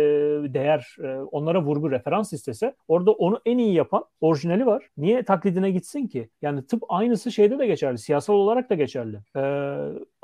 [0.54, 4.90] değer e, onlara vurgu referans istese orada onu en iyi yapan orijinali var.
[4.98, 6.30] Niye taklidine gitsin ki?
[6.42, 7.98] Yani tıp aynısı şeyde de geçerli.
[7.98, 9.20] Siyasal olarak da geçerli.
[9.36, 9.42] Ee,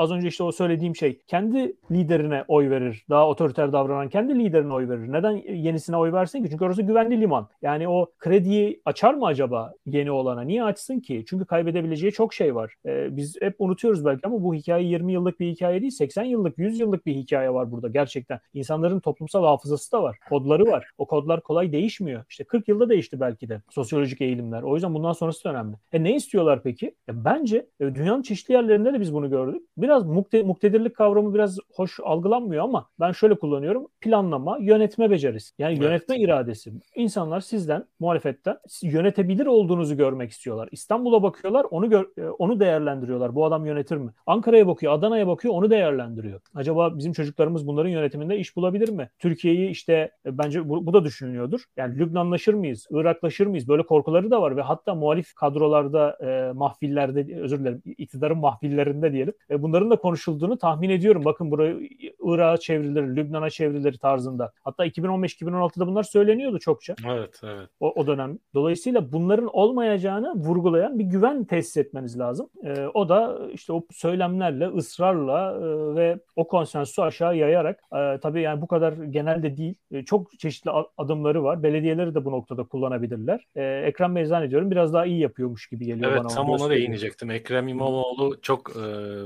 [0.01, 3.05] az önce işte o söylediğim şey kendi liderine oy verir.
[3.09, 5.11] Daha otoriter davranan kendi liderine oy verir.
[5.11, 6.49] Neden yenisine oy versin ki?
[6.49, 7.47] Çünkü orası güvenli liman.
[7.61, 10.41] Yani o krediyi açar mı acaba yeni olana?
[10.41, 11.23] Niye açsın ki?
[11.27, 12.73] Çünkü kaybedebileceği çok şey var.
[12.85, 15.91] Ee, biz hep unutuyoruz belki ama bu hikaye 20 yıllık bir hikaye değil.
[15.91, 18.39] 80 yıllık, 100 yıllık bir hikaye var burada gerçekten.
[18.53, 20.17] İnsanların toplumsal hafızası da var.
[20.29, 20.89] Kodları var.
[20.97, 22.23] O kodlar kolay değişmiyor.
[22.29, 24.61] İşte 40 yılda değişti belki de sosyolojik eğilimler.
[24.61, 25.75] O yüzden bundan sonrası da önemli.
[25.93, 26.95] E ne istiyorlar peki?
[27.09, 29.61] E bence e, dünyanın çeşitli yerlerinde de biz bunu gördük.
[29.77, 33.87] Biraz mukte, muktedirlik kavramı biraz hoş algılanmıyor ama ben şöyle kullanıyorum.
[34.01, 35.53] Planlama, yönetme becerisi.
[35.59, 35.83] Yani evet.
[35.83, 36.73] yönetme iradesi.
[36.95, 40.69] İnsanlar sizden, muhalefetten yönetebilir olduğunuzu görmek istiyorlar.
[40.71, 43.35] İstanbul'a bakıyorlar, onu gör, e, onu değerlendiriyorlar.
[43.35, 44.11] Bu adam yönetir mi?
[44.25, 46.41] Ankara'ya bakıyor, Adana'ya bakıyor, onu değerlendiriyor.
[46.55, 49.09] Acaba bizim çocuklarımız bunların yönetiminde iş bulabilir mi?
[49.19, 51.61] Türkiye'yi işte e, bence bu, bu da düşünülüyordur.
[51.77, 52.87] Yani Lübnanlaşır mıyız?
[52.91, 53.67] Iraklaşır mıyız?
[53.67, 59.33] Böyle korkuları da var ve hatta muhalif kadrolarda, e, mahfillerde, özür dilerim, iktidarın mahfillerinde diyelim.
[59.49, 61.25] E, bunların da konuşulduğunu tahmin ediyorum.
[61.25, 61.89] Bakın burayı
[62.23, 64.51] Irak'a çevrilir, Lübnan'a çevrilir tarzında.
[64.63, 66.95] Hatta 2015-2016'da bunlar söyleniyordu çokça.
[67.07, 67.69] Evet, evet.
[67.79, 68.37] O, o dönem.
[68.53, 72.49] Dolayısıyla bunların olmayacağını vurgulayan bir güven tesis etmeniz lazım.
[72.63, 78.41] E, o da işte o söylemlerle, ısrarla e, ve o konsensusu aşağı yayarak e, tabii
[78.41, 79.75] yani bu kadar genelde değil.
[79.91, 81.63] E, çok çeşitli adımları var.
[81.63, 83.45] Belediyeleri de bu noktada kullanabilirler.
[83.55, 86.27] E, Ekrem Bey zannediyorum biraz daha iyi yapıyormuş gibi geliyor evet, bana.
[86.27, 87.31] Evet tam ona değinecektim.
[87.31, 88.83] Ekrem İmamoğlu çok e,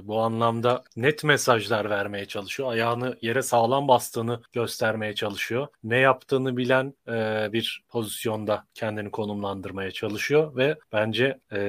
[0.07, 2.71] bu anlamda anlamda net mesajlar vermeye çalışıyor.
[2.71, 5.67] Ayağını yere sağlam bastığını göstermeye çalışıyor.
[5.83, 11.59] Ne yaptığını bilen e, bir pozisyonda kendini konumlandırmaya çalışıyor ve bence e,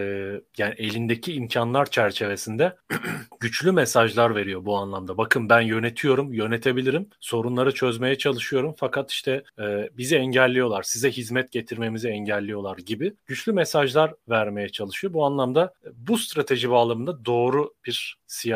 [0.59, 2.77] yani elindeki imkanlar çerçevesinde
[3.41, 5.19] güçlü mesajlar veriyor bu anlamda.
[5.19, 12.09] Bakın ben yönetiyorum, yönetebilirim, sorunları çözmeye çalışıyorum fakat işte e, bizi engelliyorlar, size hizmet getirmemizi
[12.09, 15.13] engelliyorlar gibi güçlü mesajlar vermeye çalışıyor.
[15.13, 18.56] Bu anlamda bu strateji bağlamında doğru bir siyasi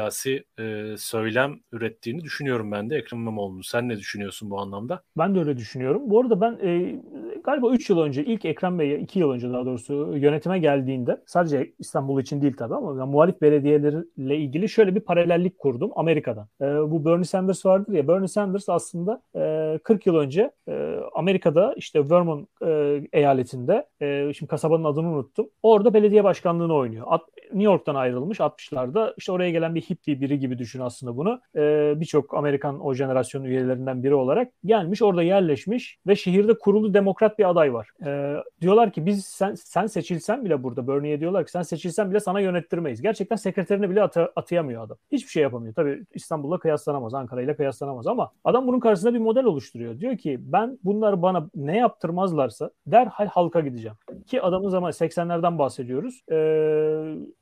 [0.59, 3.63] e, söylem ürettiğini düşünüyorum ben de Ekrem İmamoğlu'nun.
[3.63, 5.03] Sen ne düşünüyorsun bu anlamda?
[5.19, 6.03] Ben de öyle düşünüyorum.
[6.07, 7.01] Bu arada ben e,
[7.45, 11.73] galiba 3 yıl önce ilk Ekrem Bey'e 2 yıl önce daha doğrusu yönetime geldiğinde sadece
[11.79, 16.49] İstanbul için değil tabii ama yani muhalif belediyelerle ilgili şöyle bir paralellik kurdum Amerika'dan.
[16.61, 21.75] E, bu Bernie Sanders vardır ya Bernie Sanders aslında e, 40 yıl önce e, Amerika'da
[21.77, 25.49] işte Vermont e, eyaletinde e, şimdi kasabanın adını unuttum.
[25.63, 27.07] Orada belediye başkanlığını oynuyor.
[27.09, 29.15] At, New York'tan ayrılmış 60'larda.
[29.19, 31.41] İşte oraya gelen bir hippie biri gibi düşün aslında bunu.
[31.57, 37.39] E, Birçok Amerikan o jenerasyon üyelerinden biri olarak gelmiş orada yerleşmiş ve şehirde kurulu demokrat
[37.39, 37.89] bir aday var.
[38.07, 42.21] E, diyorlar ki biz sen, sen seçilsen bile burada Bernie'ye diyorlar ki sen seçilsen bile
[42.21, 43.03] sana yönettirmeyiz.
[43.03, 44.97] Gerçekten sekreterini bile atı, atayamıyor adam.
[45.13, 45.75] Hiçbir şey yapamıyor.
[45.75, 50.01] Tabii İstanbul'la kıyaslanamaz, Ankara ile kıyaslanamaz ama adam bunun karşısında bir model oluşturuyor.
[50.01, 53.97] Diyor ki ben bunlar bana ne yaptırmazlarsa derhal halka gideceğim.
[54.27, 56.21] Ki adamın zaman 80'lerden bahsediyoruz.
[56.33, 56.37] E,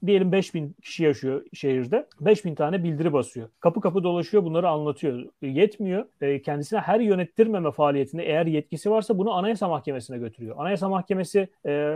[0.06, 2.06] diyelim 5000 kişi yaşıyor şehirde.
[2.38, 3.48] 5000 tane bildiri basıyor.
[3.60, 5.24] Kapı kapı dolaşıyor bunları anlatıyor.
[5.42, 6.04] Yetmiyor.
[6.20, 10.56] E, kendisine her yönettirmeme faaliyetinde eğer yetkisi varsa bunu Anayasa Mahkemesi'ne götürüyor.
[10.58, 11.94] Anayasa Mahkemesi e,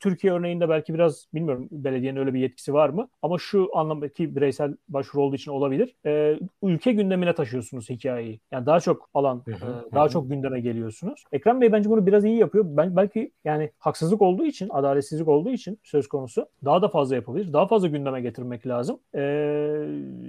[0.00, 3.08] Türkiye örneğinde belki biraz bilmiyorum belediyenin öyle bir yetkisi var mı?
[3.22, 5.94] Ama şu anlamdaki bireysel başvuru olduğu için olabilir.
[6.06, 8.40] E, ülke gündemine taşıyorsunuz hikayeyi.
[8.52, 11.24] Yani daha çok alan, e, daha çok gündeme geliyorsunuz.
[11.32, 12.64] Ekrem Bey bence bunu biraz iyi yapıyor.
[12.68, 17.52] Ben belki yani haksızlık olduğu için, adaletsizlik olduğu için söz konusu daha da fazla yapabilir.
[17.52, 18.98] Daha fazla gündeme getirmek lazım.
[19.14, 19.77] Ee,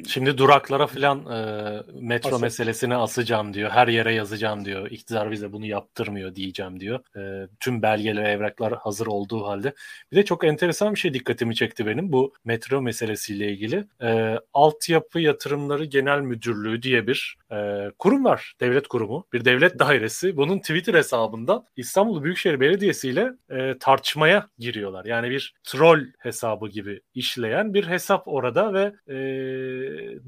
[0.07, 2.41] Şimdi duraklara falan e, metro asıl.
[2.41, 3.69] meselesini asacağım diyor.
[3.69, 4.91] Her yere yazacağım diyor.
[4.91, 6.99] İktidar bize bunu yaptırmıyor diyeceğim diyor.
[7.17, 9.73] E, tüm belgeler, evraklar hazır olduğu halde.
[10.11, 13.85] Bir de çok enteresan bir şey dikkatimi çekti benim bu metro meselesiyle ilgili.
[14.01, 18.53] E, Altyapı Yatırımları Genel Müdürlüğü diye bir e, kurum var.
[18.61, 19.27] Devlet kurumu.
[19.33, 20.37] Bir devlet dairesi.
[20.37, 25.05] Bunun Twitter hesabından İstanbul Büyükşehir Belediyesi ile e, tartışmaya giriyorlar.
[25.05, 29.15] Yani bir troll hesabı gibi işleyen bir hesap orada ve e,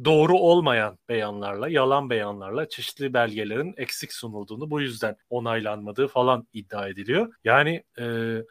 [0.05, 7.34] doğru olmayan beyanlarla, yalan beyanlarla çeşitli belgelerin eksik sunulduğunu bu yüzden onaylanmadığı falan iddia ediliyor.
[7.43, 8.05] Yani e,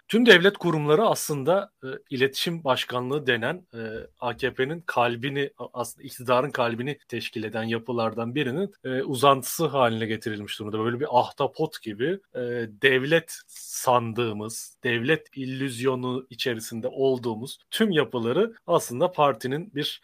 [0.08, 3.78] tüm devlet kurumları aslında e, iletişim başkanlığı denen e,
[4.20, 10.78] AKP'nin kalbini aslında iktidarın kalbini teşkil eden yapılardan birinin e, uzantısı haline getirilmiş durumda.
[10.78, 12.40] Böyle bir ahtapot gibi e,
[12.82, 20.00] devlet sandığımız, devlet illüzyonu içerisinde olduğumuz tüm yapıları aslında partinin bir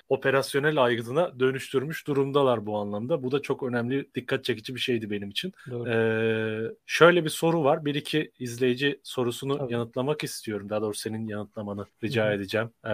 [0.46, 3.22] operasyonel aygıtına dönüştürmüş durumdalar bu anlamda.
[3.22, 5.52] Bu da çok önemli, dikkat çekici bir şeydi benim için.
[5.86, 7.84] Ee, şöyle bir soru var.
[7.84, 9.72] Bir iki izleyici sorusunu Tabii.
[9.72, 10.70] yanıtlamak istiyorum.
[10.70, 12.34] Daha doğrusu senin yanıtlamanı rica Hı-hı.
[12.34, 12.70] edeceğim.
[12.84, 12.90] Ee,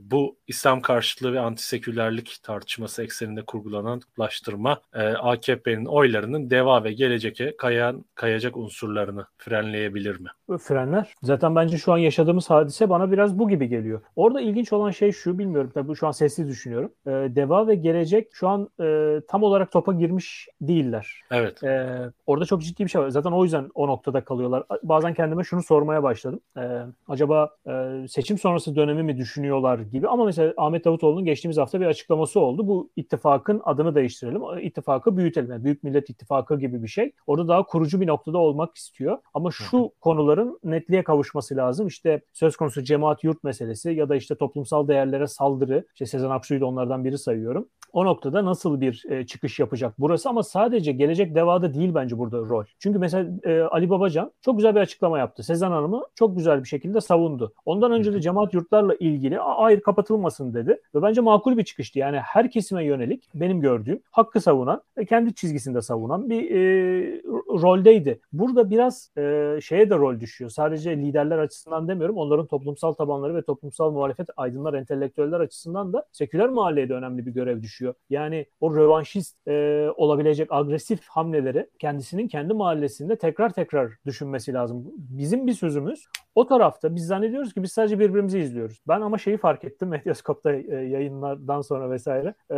[0.00, 7.56] bu İslam karşıtlığı ve antisekülerlik tartışması ekseninde kurgulanan kutuplaştırma e, AKP'nin oylarının deva ve geleceke
[7.56, 10.58] kayan, kayacak unsurlarını frenleyebilir mi?
[10.58, 11.14] Frenler.
[11.22, 14.00] Zaten bence şu an yaşadığımız hadise bana biraz bu gibi geliyor.
[14.16, 16.75] Orada ilginç olan şey şu bilmiyorum tabii şu an sessiz düşünüyorum.
[16.84, 21.20] E, Deva ve Gelecek şu an e, tam olarak topa girmiş değiller.
[21.30, 21.64] Evet.
[21.64, 21.86] E,
[22.26, 23.08] orada çok ciddi bir şey var.
[23.08, 24.64] Zaten o yüzden o noktada kalıyorlar.
[24.82, 26.40] Bazen kendime şunu sormaya başladım.
[26.58, 26.62] E,
[27.08, 31.86] acaba e, seçim sonrası dönemi mi düşünüyorlar gibi ama mesela Ahmet Davutoğlu'nun geçtiğimiz hafta bir
[31.86, 32.68] açıklaması oldu.
[32.68, 34.42] Bu ittifakın adını değiştirelim.
[34.60, 35.50] İttifakı büyütelim.
[35.50, 37.12] Yani Büyük Millet İttifakı gibi bir şey.
[37.26, 39.18] Orada daha kurucu bir noktada olmak istiyor.
[39.34, 41.86] Ama şu konuların netliğe kavuşması lazım.
[41.86, 45.84] İşte söz konusu cemaat yurt meselesi ya da işte toplumsal değerlere saldırı.
[45.94, 47.68] İşte Sezen Aksu'yu da onlardan biri sayıyorum.
[47.96, 52.38] O noktada nasıl bir e, çıkış yapacak burası ama sadece gelecek devada değil bence burada
[52.38, 52.64] rol.
[52.78, 55.42] Çünkü mesela e, Ali Babacan çok güzel bir açıklama yaptı.
[55.42, 57.52] Sezen Hanım'ı çok güzel bir şekilde savundu.
[57.64, 60.80] Ondan önce de cemaat yurtlarla ilgili hayır kapatılmasın dedi.
[60.94, 61.98] Ve bence makul bir çıkıştı.
[61.98, 67.22] Yani her kesime yönelik benim gördüğüm hakkı savunan ve kendi çizgisinde savunan bir e,
[67.62, 68.20] roldeydi.
[68.32, 70.50] Burada biraz e, şeye de rol düşüyor.
[70.50, 72.16] Sadece liderler açısından demiyorum.
[72.16, 77.32] Onların toplumsal tabanları ve toplumsal muhalefet aydınlar, entelektüeller açısından da seküler mahalleye de önemli bir
[77.32, 77.85] görev düşüyor.
[78.10, 84.92] Yani o rövanşist e, olabilecek agresif hamleleri kendisinin kendi mahallesinde tekrar tekrar düşünmesi lazım.
[84.96, 86.06] Bizim bir sözümüz
[86.36, 88.80] O tarafta biz zannediyoruz ki biz sadece birbirimizi izliyoruz.
[88.88, 92.34] Ben ama şeyi fark ettim Medyaskop'ta e, yayınlardan sonra vesaire.
[92.50, 92.56] E,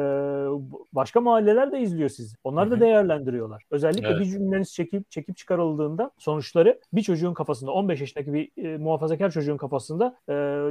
[0.93, 2.37] başka mahalleler de izliyor sizi.
[2.45, 3.63] Onlar da değerlendiriyorlar.
[3.71, 4.21] Özellikle evet.
[4.21, 9.57] bir cümleniz çekip çekip çıkarıldığında sonuçları bir çocuğun kafasında 15 yaşındaki bir e, muhafazakar çocuğun
[9.57, 10.17] kafasında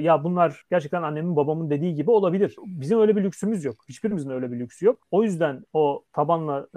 [0.02, 2.56] ya bunlar gerçekten annemin babamın dediği gibi olabilir.
[2.66, 3.76] Bizim öyle bir lüksümüz yok.
[3.90, 5.00] Hiçbirimizin öyle bir lüksü yok.
[5.12, 6.68] O yüzden o tabanla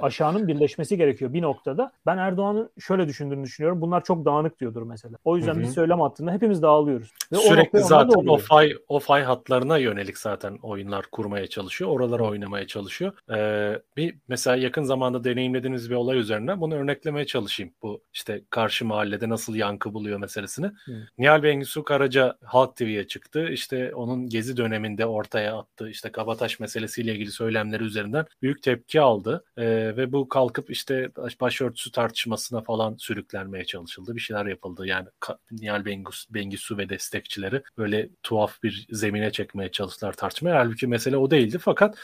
[0.00, 1.92] aşağının birleşmesi gerekiyor bir noktada.
[2.06, 3.80] Ben Erdoğan'ın şöyle düşündüğünü düşünüyorum.
[3.80, 5.16] Bunlar çok dağınık diyordur mesela.
[5.24, 7.10] O yüzden bir söylem attığında hepimiz dağılıyoruz.
[7.32, 11.90] Ve Sürekli o zaten o fay, o fay hatlarına yönelik zaten oyunlar kurmaya çalışıyor.
[11.90, 13.12] Oralara oynamaya çalışıyor.
[13.34, 17.72] Ee, bir mesela yakın zamanda deneyimlediğiniz bir olay üzerine bunu örneklemeye çalışayım.
[17.82, 20.66] Bu işte karşı mahallede nasıl yankı buluyor meselesini.
[20.66, 20.92] Hı.
[21.18, 23.48] Nihal Bengisu Karaca Halk TV'ye çıktı.
[23.48, 29.44] İşte onun gezi döneminde ortaya attığı işte Kabataş meselesiyle ilgili söylemleri üzerinden büyük tepki aldı.
[29.56, 29.64] Ee,
[29.96, 34.14] ve bu kalkıp işte başörtüsü tartışmasına falan sürüklenmeye çalışıldı.
[34.14, 34.81] Bir şeyler yapıldı.
[34.84, 35.06] Yani
[35.50, 35.84] Nihal
[36.30, 40.56] Bengisu, ve destekçileri böyle tuhaf bir zemine çekmeye çalıştılar tartışmaya.
[40.56, 41.58] Halbuki mesele o değildi.
[41.58, 41.98] Fakat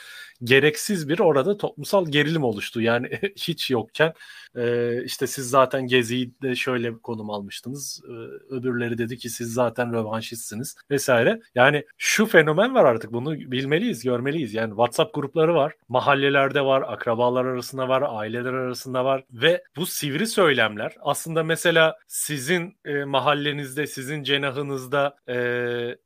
[0.44, 2.80] gereksiz bir orada toplumsal gerilim oluştu.
[2.80, 4.12] Yani hiç yokken
[4.56, 8.02] e, işte siz zaten Gezi'yi de şöyle konum almıştınız.
[8.08, 8.12] E,
[8.54, 11.40] öbürleri dedi ki siz zaten rövanşistsiniz vesaire.
[11.54, 14.54] Yani şu fenomen var artık bunu bilmeliyiz, görmeliyiz.
[14.54, 20.26] Yani WhatsApp grupları var, mahallelerde var, akrabalar arasında var, aileler arasında var ve bu sivri
[20.26, 25.36] söylemler aslında mesela sizin e, mahallenizde, sizin cenahınızda e,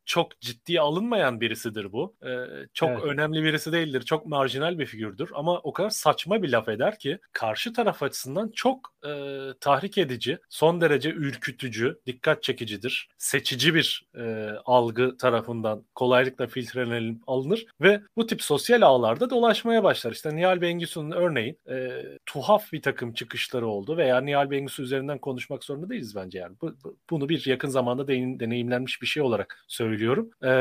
[0.05, 2.15] çok ciddi alınmayan birisidir bu.
[2.25, 2.31] E,
[2.73, 3.03] çok evet.
[3.03, 4.01] önemli birisi değildir.
[4.01, 8.03] Çok çok marjinal bir figürdür ama o kadar saçma bir laf eder ki karşı taraf
[8.03, 9.11] açısından çok e,
[9.59, 13.09] tahrik edici, son derece ürkütücü, dikkat çekicidir.
[13.17, 20.11] Seçici bir e, algı tarafından kolaylıkla filtrelenip alınır ve bu tip sosyal ağlarda dolaşmaya başlar.
[20.11, 25.63] İşte Nihal Bengisu'nun örneğin e, tuhaf bir takım çıkışları oldu veya Nihal Bengisu üzerinden konuşmak
[25.63, 26.55] zorunda değiliz bence yani.
[26.61, 30.29] Bu, bu, bunu bir yakın zamanda deneyim, deneyimlenmiş bir şey olarak söylüyorum.
[30.43, 30.51] E,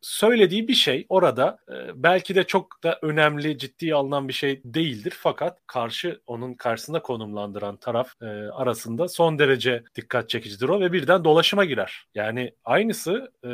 [0.00, 5.14] söylediği bir şey orada e, belki de çok da önemli, ciddi alınan bir şey değildir.
[5.16, 11.24] Fakat karşı onun karşısında konumlandıran taraf e, arasında son derece dikkat çekicidir o ve birden
[11.24, 12.04] dolaşıma girer.
[12.14, 13.50] Yani aynısı e,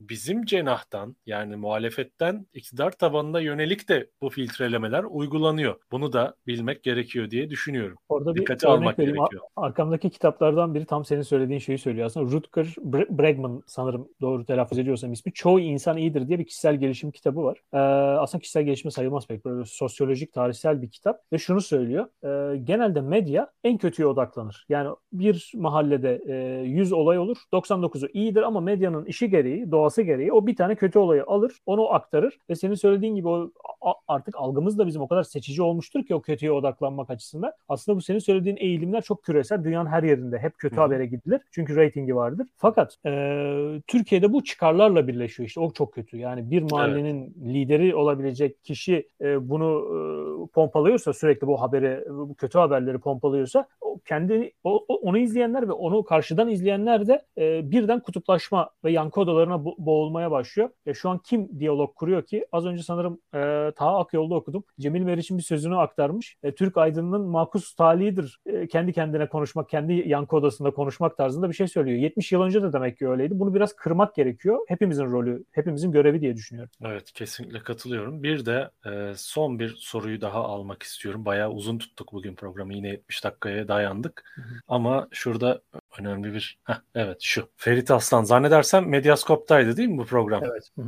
[0.00, 5.80] bizim cenahtan yani muhalefetten iktidar tabanına yönelik de bu filtrelemeler uygulanıyor.
[5.92, 7.98] Bunu da bilmek gerekiyor diye düşünüyorum.
[8.08, 9.16] Orada bir Dikkate almak vereyim.
[9.16, 9.42] gerekiyor.
[9.56, 10.10] Arkamdaki
[10.58, 12.06] kitaplardan biri tam senin söylediğin şeyi söylüyor.
[12.06, 12.74] Aslında Rutger
[13.10, 15.32] Bregman sanırım doğru telaffuz ediyorsam ismi.
[15.32, 17.58] Çoğu insan iyidir diye bir kişisel gelişim kitabı var.
[17.72, 17.78] Ee,
[18.18, 22.06] aslında kişisel gelişme sayılmaz pek böyle sosyolojik tarihsel bir kitap ve şunu söylüyor.
[22.24, 24.66] E, genelde medya en kötüye odaklanır.
[24.68, 27.36] Yani bir mahallede e, 100 olay olur.
[27.52, 31.92] 99'u iyidir ama medyanın işi gereği, doğası gereği o bir tane kötü olayı alır, onu
[31.94, 33.50] aktarır ve senin söylediğin gibi o
[34.08, 37.52] artık algımız da bizim o kadar seçici olmuştur ki o kötüye odaklanmak açısından.
[37.68, 39.64] Aslında bu senin söylediğin eğilimler çok küresel.
[39.64, 40.84] Dünyanın her yerinde hep kötü Hı-hı.
[40.84, 41.40] habere gidilir.
[41.50, 42.46] Çünkü reytingi vardır.
[42.56, 43.10] Fakat e,
[43.86, 45.60] Türkiye'de bu çıkarlarla birleşiyor işte.
[45.60, 46.16] O çok kötü.
[46.16, 47.54] Yani bir mahallenin evet.
[47.54, 53.98] lideri olabilecek kişi e, bunu e, pompalıyorsa sürekli bu haberi, bu kötü haberleri pompalıyorsa o
[53.98, 59.54] kendi o, onu izleyenler ve onu karşıdan izleyenler de e, birden kutuplaşma ve yankı odalarına
[59.54, 60.70] bo- boğulmaya başlıyor.
[60.86, 62.46] E, şu an kim diyalog kuruyor ki?
[62.52, 64.64] Az önce sanırım e, Taha Akyol'da okudum.
[64.80, 66.36] Cemil Meriç'in bir sözünü aktarmış.
[66.42, 68.40] E, Türk aydınının makus talihidir.
[68.46, 71.98] E, kendi kendine konuşmak, kendi yankı odasında konuşmak tarzında bir şey söylüyor.
[71.98, 73.38] 70 yıl önce de demek ki öyleydi.
[73.38, 74.58] Bunu biraz kırmak gerekiyor.
[74.68, 76.70] Hepimizin rolü, hepimizin görevi diye düşünüyorum.
[76.84, 78.22] Evet kesinlikle katılıyorum.
[78.22, 81.24] Bir de e, son bir soruyu daha almak istiyorum.
[81.24, 82.74] Bayağı uzun tuttuk bugün programı.
[82.74, 84.24] Yine 70 dakikaya dayandık.
[84.34, 84.54] Hı hı.
[84.68, 85.60] Ama şurada
[86.00, 86.58] önemli bir...
[86.64, 87.48] Heh, evet şu.
[87.56, 90.42] Ferit Aslan zannedersem Medyaskop'taydı değil mi bu program?
[90.44, 90.70] Evet.
[90.78, 90.82] Hı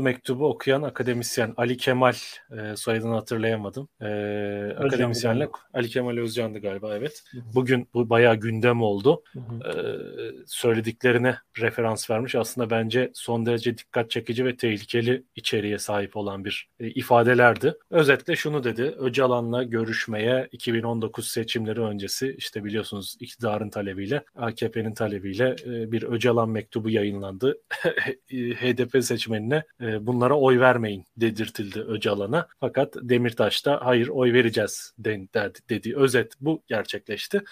[0.00, 2.14] mektubu okuyan akademisyen Ali Kemal
[2.58, 3.88] e, soyadını hatırlayamadım.
[4.00, 4.06] E,
[4.78, 7.22] akademisyenle Ali Kemal Özcan'dı galiba evet.
[7.30, 7.42] Hı hı.
[7.54, 9.22] Bugün bu bayağı gündem oldu.
[9.32, 9.70] Hı hı.
[9.70, 9.82] E,
[10.46, 12.34] söylediklerine referans vermiş.
[12.34, 17.74] Aslında bence son derece dikkat çekici ve tehlikeli içeriğe sahip olan bir e, ifadelerdi.
[17.90, 18.82] Özetle şunu dedi.
[18.82, 26.90] Öcalan'la görüşmeye 2019 seçimleri öncesi işte biliyorsunuz iktidarın talebiyle AKP'nin talebiyle e, bir Öcalan mektubu
[26.90, 27.60] yayınlandı.
[28.30, 32.48] HDP seçmenine e, bunlara oy vermeyin dedirtildi Öcalan'a.
[32.60, 34.94] Fakat Demirtaş da hayır oy vereceğiz
[35.68, 35.96] dedi.
[35.96, 37.42] Özet bu gerçekleşti.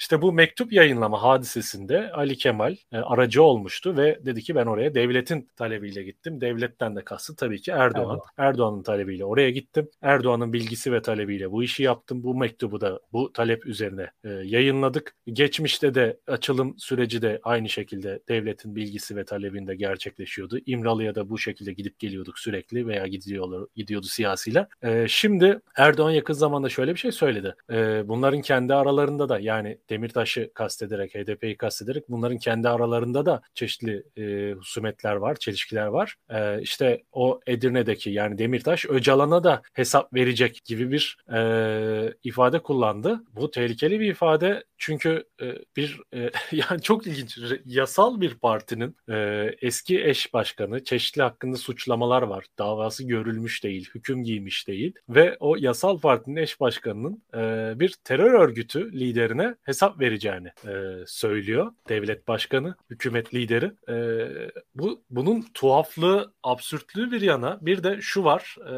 [0.00, 4.94] İşte bu mektup yayınlama hadisesinde Ali Kemal e, aracı olmuştu ve dedi ki ben oraya
[4.94, 6.40] devletin talebiyle gittim.
[6.40, 8.02] Devletten de kastı tabii ki Erdoğan.
[8.02, 8.20] Erdoğan.
[8.38, 9.88] Erdoğan'ın talebiyle oraya gittim.
[10.02, 12.22] Erdoğan'ın bilgisi ve talebiyle bu işi yaptım.
[12.22, 15.16] Bu mektubu da bu talep üzerine e, yayınladık.
[15.26, 20.58] Geçmişte de açılım süreci de aynı şekilde devletin bilgisi ve talebinde gerçekleşiyordu.
[20.66, 24.66] İmralı'ya da bu şekilde gidip geliyorduk sürekli veya gidiyorlar, gidiyordu siyasiler.
[24.82, 27.54] E, şimdi Erdoğan yakın zamanda şöyle bir şey söyledi.
[27.72, 34.02] E, bunların kendi aralarında da yani Demirtaş'ı kastederek, HDP'yi kastederek bunların kendi aralarında da çeşitli
[34.16, 36.16] e, husumetler var, çelişkiler var.
[36.30, 43.20] E, işte o Edirne'deki yani Demirtaş Öcalan'a da hesap verecek gibi bir e, ifade kullandı.
[43.32, 49.16] Bu tehlikeli bir ifade çünkü e, bir e, yani çok ilginç yasal bir partinin e,
[49.60, 52.44] eski eş başkanı çeşitli hakkında suçlamalar var.
[52.58, 58.32] Davası görülmüş değil, hüküm giymiş değil ve o yasal partinin eş başkanının e, bir terör
[58.32, 60.72] örgütü liderine hesap vereceğini e,
[61.06, 63.72] söylüyor devlet başkanı, hükümet lideri.
[63.88, 64.28] E,
[64.74, 68.56] bu bunun tuhaflığı, absürtlüğü bir yana bir de şu var.
[68.70, 68.74] E,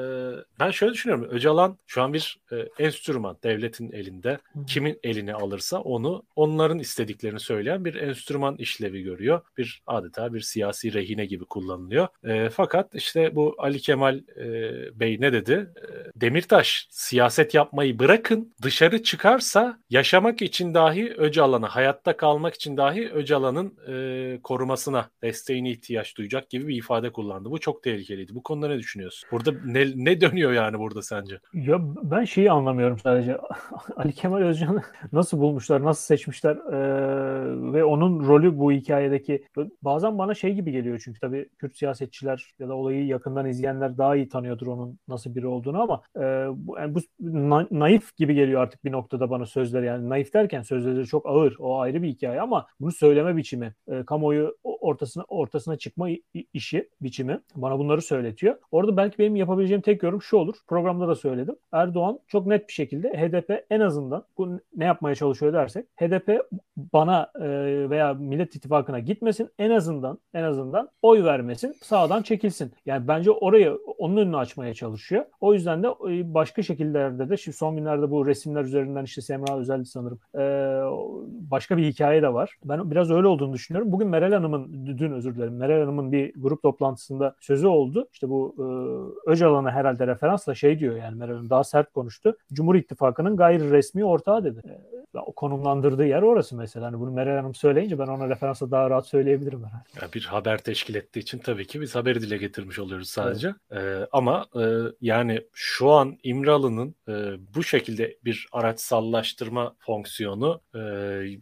[0.61, 1.28] ben şöyle düşünüyorum.
[1.30, 4.38] Öcalan şu an bir e, enstrüman devletin elinde.
[4.66, 9.40] Kimin eline alırsa onu onların istediklerini söyleyen bir enstrüman işlevi görüyor.
[9.59, 12.09] Bir adeta bir siyasi rehine gibi kullanılıyor.
[12.24, 15.70] E, fakat işte bu Ali Kemal e, Bey ne dedi?
[15.76, 23.11] E, Demirtaş siyaset yapmayı bırakın dışarı çıkarsa yaşamak için dahi Öcalan'a hayatta kalmak için dahi
[23.11, 27.51] Öcalan'ın e, korumasına desteğine ihtiyaç duyacak gibi bir ifade kullandı.
[27.51, 28.35] Bu çok tehlikeliydi.
[28.35, 29.28] Bu konuda ne düşünüyorsun?
[29.33, 31.39] Burada ne, ne dönüyor yani burada sence?
[31.55, 33.39] Ya ben şeyi anlamıyorum sadece.
[33.97, 39.45] Ali Kemal Özcan'ı nasıl bulmuşlar, nasıl seçmişler ee, ve onun rolü bu hikayedeki
[39.83, 44.16] bazen bana şey gibi geliyor çünkü tabii Kürt siyasetçiler ya da olayı yakından izleyenler daha
[44.16, 46.20] iyi tanıyordur onun nasıl biri olduğunu ama e,
[46.55, 50.62] bu, yani bu na, naif gibi geliyor artık bir noktada bana sözler yani naif derken
[50.81, 55.77] sözleri çok ağır o ayrı bir hikaye ama bunu söyleme biçimi e, kamuoyu ortasına ortasına
[55.77, 56.09] çıkma
[56.53, 58.57] işi biçimi bana bunları söyletiyor.
[58.70, 60.57] Orada belki benim yapabileceğim tek yorum şu olur.
[60.66, 61.57] Programda da söyledim.
[61.73, 66.41] Erdoğan çok net bir şekilde HDP en azından bu ne yapmaya çalışıyor dersek HDP
[66.77, 67.49] bana e,
[67.91, 72.73] veya Millet İttifakı'na gitmesin en azından en azından oy vermesin sağdan çekilsin.
[72.87, 75.25] Yani bence orayı onun önünü açmaya çalışıyor.
[75.41, 79.59] O yüzden de e, başka şekillerde de şimdi son günlerde bu resimler üzerinden işte Semra
[79.59, 80.43] Özel sanırım e,
[81.50, 82.56] başka bir hikaye de var.
[82.64, 83.92] Ben biraz öyle olduğunu düşünüyorum.
[83.92, 88.08] Bugün Meral Hanım'ın dün özür dilerim Meral Hanım'ın bir grup toplantısında sözü oldu.
[88.12, 88.64] İşte bu e,
[89.30, 92.36] Öcalan'a herhalde referansla şey diyor yani Meral Hanım daha sert konuştu.
[92.52, 94.62] Cumhur İttifakı'nın gayri resmi ortağı dedi.
[94.68, 95.01] E,
[95.36, 96.86] konumlandırdığı yer orası mesela.
[96.86, 99.88] Hani bunu Meral Hanım söyleyince ben ona referansla daha rahat söyleyebilirim herhalde.
[100.02, 103.54] Yani bir haber teşkil ettiği için tabii ki biz haberi dile getirmiş oluyoruz sadece.
[103.70, 103.82] Evet.
[103.82, 104.64] Ee, ama e,
[105.00, 107.12] yani şu an İmralı'nın e,
[107.54, 110.78] bu şekilde bir araçsallaştırma fonksiyonu e,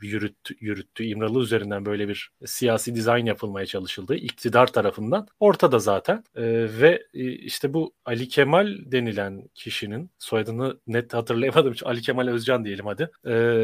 [0.00, 1.04] yürüttü, yürüttü.
[1.04, 4.14] İmralı üzerinden böyle bir siyasi dizayn yapılmaya çalışıldı.
[4.14, 6.24] iktidar tarafından ortada zaten.
[6.36, 6.42] E,
[6.80, 11.74] ve e, işte bu Ali Kemal denilen kişinin soyadını net hatırlayamadım.
[11.84, 13.10] Ali Kemal Özcan diyelim hadi.
[13.26, 13.59] E,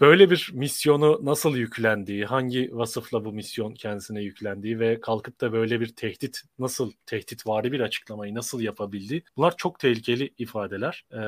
[0.00, 5.80] böyle bir misyonu nasıl yüklendiği, hangi vasıfla bu misyon kendisine yüklendiği ve kalkıp da böyle
[5.80, 11.04] bir tehdit nasıl tehditvari bir açıklamayı nasıl yapabildiği bunlar çok tehlikeli ifadeler.
[11.12, 11.18] Ee,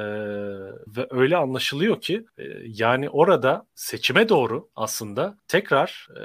[0.97, 6.21] ve öyle anlaşılıyor ki e, yani orada seçime doğru aslında tekrar e,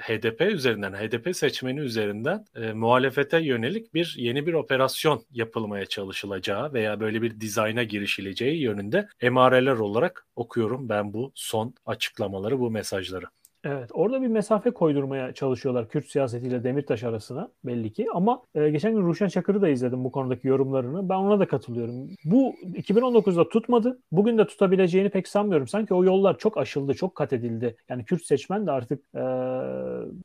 [0.00, 7.00] HDP üzerinden HDP seçmeni üzerinden e, muhalefete yönelik bir yeni bir operasyon yapılmaya çalışılacağı veya
[7.00, 13.26] böyle bir dizayna girişileceği yönünde emareler olarak okuyorum ben bu son açıklamaları, bu mesajları.
[13.64, 18.06] Evet, orada bir mesafe koydurmaya çalışıyorlar Kürt siyasetiyle Demirtaş arasına belli ki.
[18.14, 21.08] Ama e, geçen gün Ruşen Çakır'ı da izledim bu konudaki yorumlarını.
[21.08, 21.94] Ben ona da katılıyorum.
[22.24, 23.98] Bu 2019'da tutmadı.
[24.12, 25.68] Bugün de tutabileceğini pek sanmıyorum.
[25.68, 27.76] Sanki o yollar çok aşıldı, çok kat edildi.
[27.88, 29.20] Yani Kürt seçmen de artık e,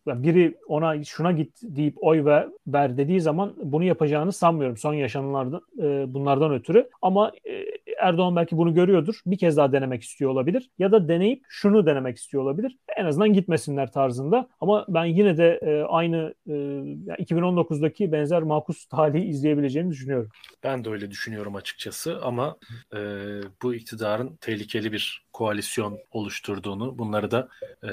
[0.08, 5.62] biri ona şuna git deyip oy ver, ver dediği zaman bunu yapacağını sanmıyorum son yaşananlardan
[5.80, 6.90] e, bunlardan ötürü.
[7.02, 7.65] Ama e,
[8.00, 9.16] Erdoğan belki bunu görüyordur.
[9.26, 10.72] Bir kez daha denemek istiyor olabilir.
[10.80, 12.78] Ya da deneyip şunu denemek istiyor olabilir.
[12.96, 14.48] En azından gitmesinler tarzında.
[14.62, 20.30] Ama ben yine de e, aynı e, 2019'daki benzer makus talihi izleyebileceğimi düşünüyorum.
[20.64, 22.58] Ben de öyle düşünüyorum açıkçası ama
[22.94, 23.00] e,
[23.62, 27.50] bu iktidarın tehlikeli bir koalisyon oluşturduğunu, bunları da
[27.84, 27.92] e,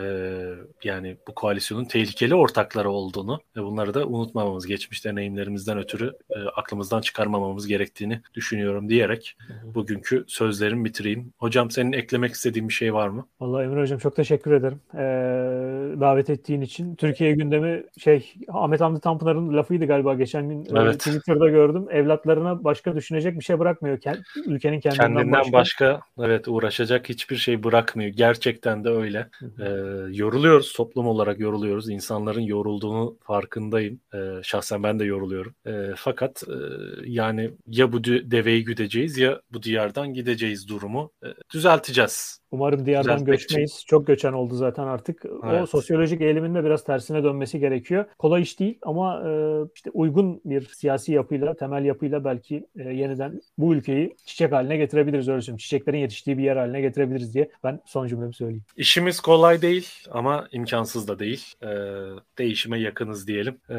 [0.85, 7.01] yani bu koalisyonun tehlikeli ortakları olduğunu ve bunları da unutmamamız, geçmiş deneyimlerimizden ötürü e, aklımızdan
[7.01, 11.33] çıkarmamamız gerektiğini düşünüyorum diyerek bugünkü sözlerimi bitireyim.
[11.39, 13.27] Hocam senin eklemek istediğin bir şey var mı?
[13.41, 14.81] Vallahi Emre Hocam çok teşekkür ederim.
[14.95, 15.01] Ee,
[16.01, 16.97] davet ettiğin için.
[16.97, 20.99] Türkiye gündemi şey Ahmet Hamdi Tanpınar'ın lafıydı galiba geçen gün e, evet.
[20.99, 21.87] Twitter'da gördüm.
[21.91, 23.99] Evlatlarına başka düşünecek bir şey bırakmıyor.
[24.47, 25.53] Ülkenin kendinden, kendinden başka.
[25.53, 28.11] başka evet uğraşacak hiçbir şey bırakmıyor.
[28.11, 29.29] Gerçekten de öyle.
[29.61, 29.69] E,
[30.11, 30.73] yoruluyoruz.
[30.73, 31.91] Toplum olarak yoruluyoruz.
[31.91, 34.01] İnsanların yorulduğunu farkındayım.
[34.15, 35.55] E, şahsen ben de yoruluyorum.
[35.67, 36.55] E, fakat e,
[37.07, 42.43] yani ya bu deveyi güdeceğiz ya bu diyardan gideceğiz durumu e, düzelteceğiz.
[42.51, 43.75] Umarım diyardan göçmeyiz.
[43.75, 43.87] Için.
[43.87, 45.25] Çok göçen oldu zaten artık.
[45.45, 45.63] Evet.
[45.63, 48.05] O sosyolojik eğiliminde biraz tersine dönmesi gerekiyor.
[48.19, 49.31] Kolay iş değil ama e,
[49.75, 55.29] işte uygun bir siyasi yapıyla, temel yapıyla belki e, yeniden bu ülkeyi çiçek haline getirebiliriz
[55.29, 55.59] öyle söyleyeyim.
[55.59, 58.65] Çiçeklerin yetiştiği bir yer haline getirebiliriz diye ben son cümlemi söyleyeyim.
[58.77, 61.45] İşimiz kolay değil ama imkansız da değil.
[61.63, 61.69] E,
[62.39, 63.59] değişime yakınız diyelim.
[63.71, 63.77] E,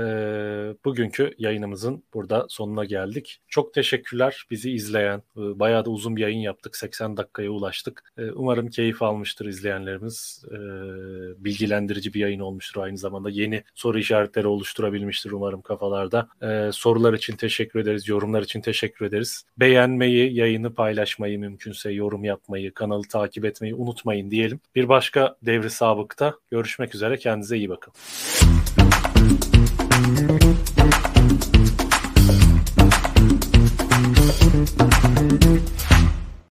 [0.86, 3.42] bugünkü yayınımızın burada sonuna geldik.
[3.48, 5.18] Çok teşekkürler bizi izleyen.
[5.38, 6.76] E, bayağı da uzun bir yayın yaptık.
[6.76, 8.14] 80 dakikaya ulaştık.
[8.18, 10.46] E, umarım keyif almıştır izleyenlerimiz.
[10.52, 10.58] E,
[10.94, 13.30] e, bilgilendirici bir yayın olmuştur aynı zamanda.
[13.30, 16.28] Yeni soru işaretleri oluşturabilmiştir umarım kafalarda.
[16.42, 19.44] E, sorular için teşekkür ederiz, yorumlar için teşekkür ederiz.
[19.58, 24.60] Beğenmeyi, yayını paylaşmayı mümkünse yorum yapmayı, kanalı takip etmeyi unutmayın diyelim.
[24.76, 27.18] Bir başka devri sabıkta görüşmek üzere.
[27.18, 27.94] Kendinize iyi bakın.